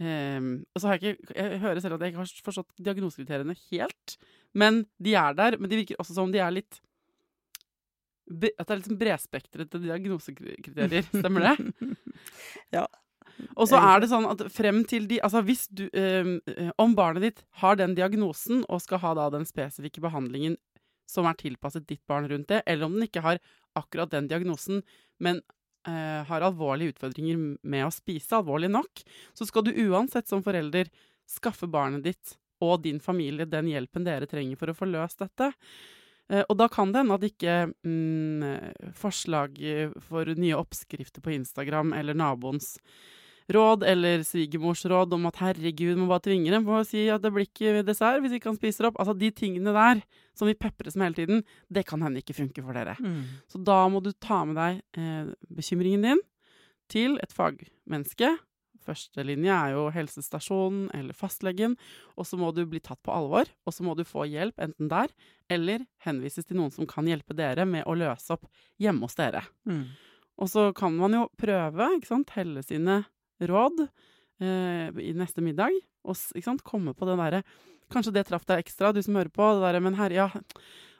[0.02, 0.40] Eh,
[0.74, 4.16] og så har jeg ikke Jeg hører selv at jeg ikke har forstått diagnosekriteriene helt.
[4.54, 5.58] Men de er der.
[5.58, 6.80] Men de virker også som om de er litt
[8.28, 11.08] At det er litt sånn bredspektrete diagnosekriterier.
[11.12, 11.56] Stemmer det?
[12.74, 12.86] Ja.
[13.56, 16.94] Og så er det sånn at frem til de Altså hvis du øhm, øh, Om
[16.94, 20.56] barnet ditt har den diagnosen og skal ha da den spesifikke behandlingen
[21.10, 23.40] som er tilpasset ditt barn rundt det, eller om den ikke har
[23.76, 24.80] akkurat den diagnosen,
[25.20, 25.42] men
[25.86, 29.02] eh, har alvorlige utfordringer med å spise, alvorlig nok,
[29.36, 30.88] så skal du uansett som forelder
[31.28, 35.50] skaffe barnet ditt og din familie den hjelpen dere trenger for å få løst dette.
[36.32, 41.34] Eh, og da kan det hende at ikke mm, forslag eh, for nye oppskrifter på
[41.36, 42.78] Instagram eller naboens
[43.52, 47.24] råd eller svigermors råd om at herregud, må bare tvinge dem på å si at
[47.24, 48.98] det blir ikke dessert hvis ikke han spiser opp.
[49.00, 50.00] Altså de tingene der
[50.36, 52.96] som vi pepres med hele tiden, det kan hende ikke funke for dere.
[53.02, 53.44] Mm.
[53.52, 56.24] Så da må du ta med deg eh, bekymringen din
[56.92, 58.34] til et fagmenneske.
[58.84, 61.76] Første linje er jo helsestasjonen eller fastlegen,
[62.20, 63.48] og så må du bli tatt på alvor.
[63.64, 65.12] Og så må du få hjelp enten der,
[65.52, 68.44] eller henvises til noen som kan hjelpe dere med å løse opp
[68.80, 69.44] hjemme hos dere.
[69.68, 69.86] Mm.
[70.42, 73.04] Og så kan man jo prøve, ikke sant, telle sine
[73.40, 73.84] råd
[74.40, 75.74] eh, i neste middag,
[76.04, 77.42] og sant, komme på den derre
[77.92, 79.44] Kanskje det traff deg ekstra, du som hører på.
[79.60, 80.30] det der, Men herre, ja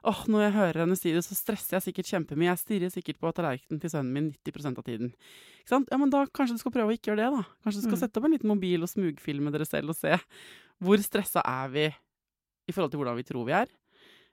[0.05, 2.51] åh, Når jeg hører henne si det, så stresser jeg sikkert kjempemye.
[2.53, 5.15] Jeg stirrer sikkert på tallerkenen til sønnen min 90% av tiden.
[5.65, 5.89] Ikke sant?
[5.91, 7.43] Ja, men da kanskje du skal prøve å ikke gjøre det, da.
[7.65, 8.03] Kanskje du skal Mm.
[8.05, 10.13] sette opp en liten mobil og smugfilme dere selv og se
[10.85, 11.87] hvor stressa er vi
[12.69, 13.67] i forhold til hvordan vi tror vi er.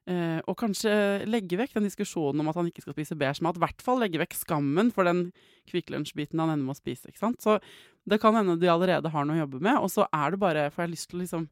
[0.10, 0.91] Eh, og kanskje
[1.30, 3.56] legge vekk den diskusjonen om at han ikke skal spise beige mat.
[3.60, 5.28] I hvert fall legge vekk skammen for den
[5.70, 7.08] Kvikk Lunsj-biten han ender med å spise.
[7.12, 7.41] ikke sant?
[7.41, 7.60] Så
[8.10, 10.72] det kan hende de allerede har noe å jobbe med, og så er det bare
[10.72, 11.45] For jeg har lyst til å liksom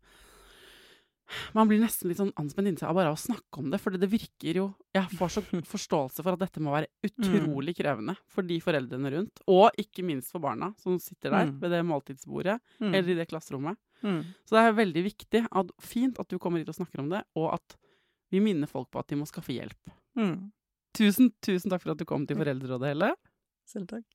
[1.53, 3.93] man blir nesten litt sånn anspent inni seg av bare å snakke om det, for
[3.93, 4.63] det virker jo
[4.97, 5.43] Jeg får så
[5.75, 10.33] forståelse for at dette må være utrolig krevende for de foreldrene rundt, og ikke minst
[10.33, 11.59] for barna som sitter der Mm.
[11.61, 12.93] ved det måltidsbordet Mm.
[12.95, 13.77] eller i det klasserommet.
[14.01, 14.23] Mm.
[14.43, 17.21] Så det er veldig viktig, at, fint at du kommer hit og snakker om det,
[17.37, 17.77] og at
[18.29, 19.93] vi minner folk på at de må skaffe hjelp.
[20.19, 20.51] Mm.
[20.97, 23.13] Tusen, tusen takk for at du kom til Foreldrerådet, Helle.
[23.69, 24.05] Selv takk.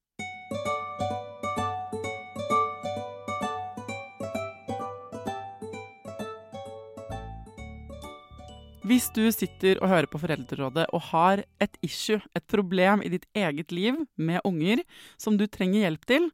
[8.84, 13.24] Hvis du sitter og hører på Foreldrerådet og har et issue, et problem i ditt
[13.32, 14.82] eget liv med unger
[15.16, 16.26] som du trenger hjelp til,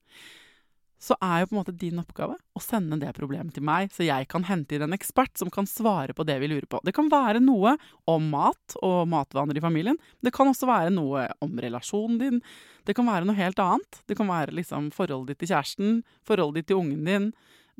[1.00, 4.04] så er jo på en måte din oppgave å sende det problemet til meg, så
[4.04, 6.82] jeg kan hente inn en ekspert som kan svare på det vi lurer på.
[6.84, 7.72] Det kan være noe
[8.10, 9.96] om mat og matvaner i familien.
[10.20, 12.42] Det kan også være noe om relasjonen din.
[12.84, 14.02] Det kan være noe helt annet.
[14.04, 17.30] Det kan være liksom forholdet ditt til kjæresten, forholdet ditt til ungen din.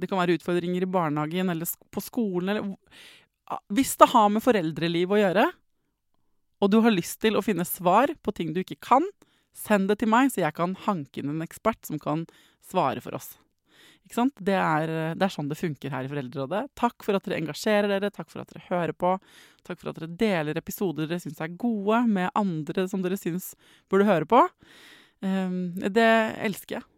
[0.01, 2.77] Det kan være utfordringer i barnehagen eller på skolen eller
[3.68, 5.51] Hvis det har med foreldreliv å gjøre,
[6.61, 9.05] og du har lyst til å finne svar på ting du ikke kan,
[9.57, 12.26] send det til meg, så jeg kan hanke inn en ekspert som kan
[12.66, 13.34] svare for oss.
[14.11, 16.64] Det er, det er sånn det funker her i Foreldrerådet.
[16.78, 19.12] Takk for at dere engasjerer dere, takk for at dere hører på.
[19.66, 23.53] Takk for at dere deler episoder dere syns er gode, med andre som dere syns
[23.92, 24.42] burde høre på.
[25.22, 26.11] Ehm, det
[26.42, 26.88] elsker jeg.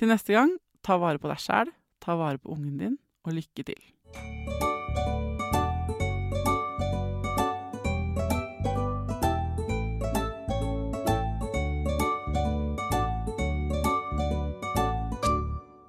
[0.00, 1.70] Til neste gang, ta vare på deg sjæl,
[2.02, 3.91] ta vare på ungen din, og lykke til.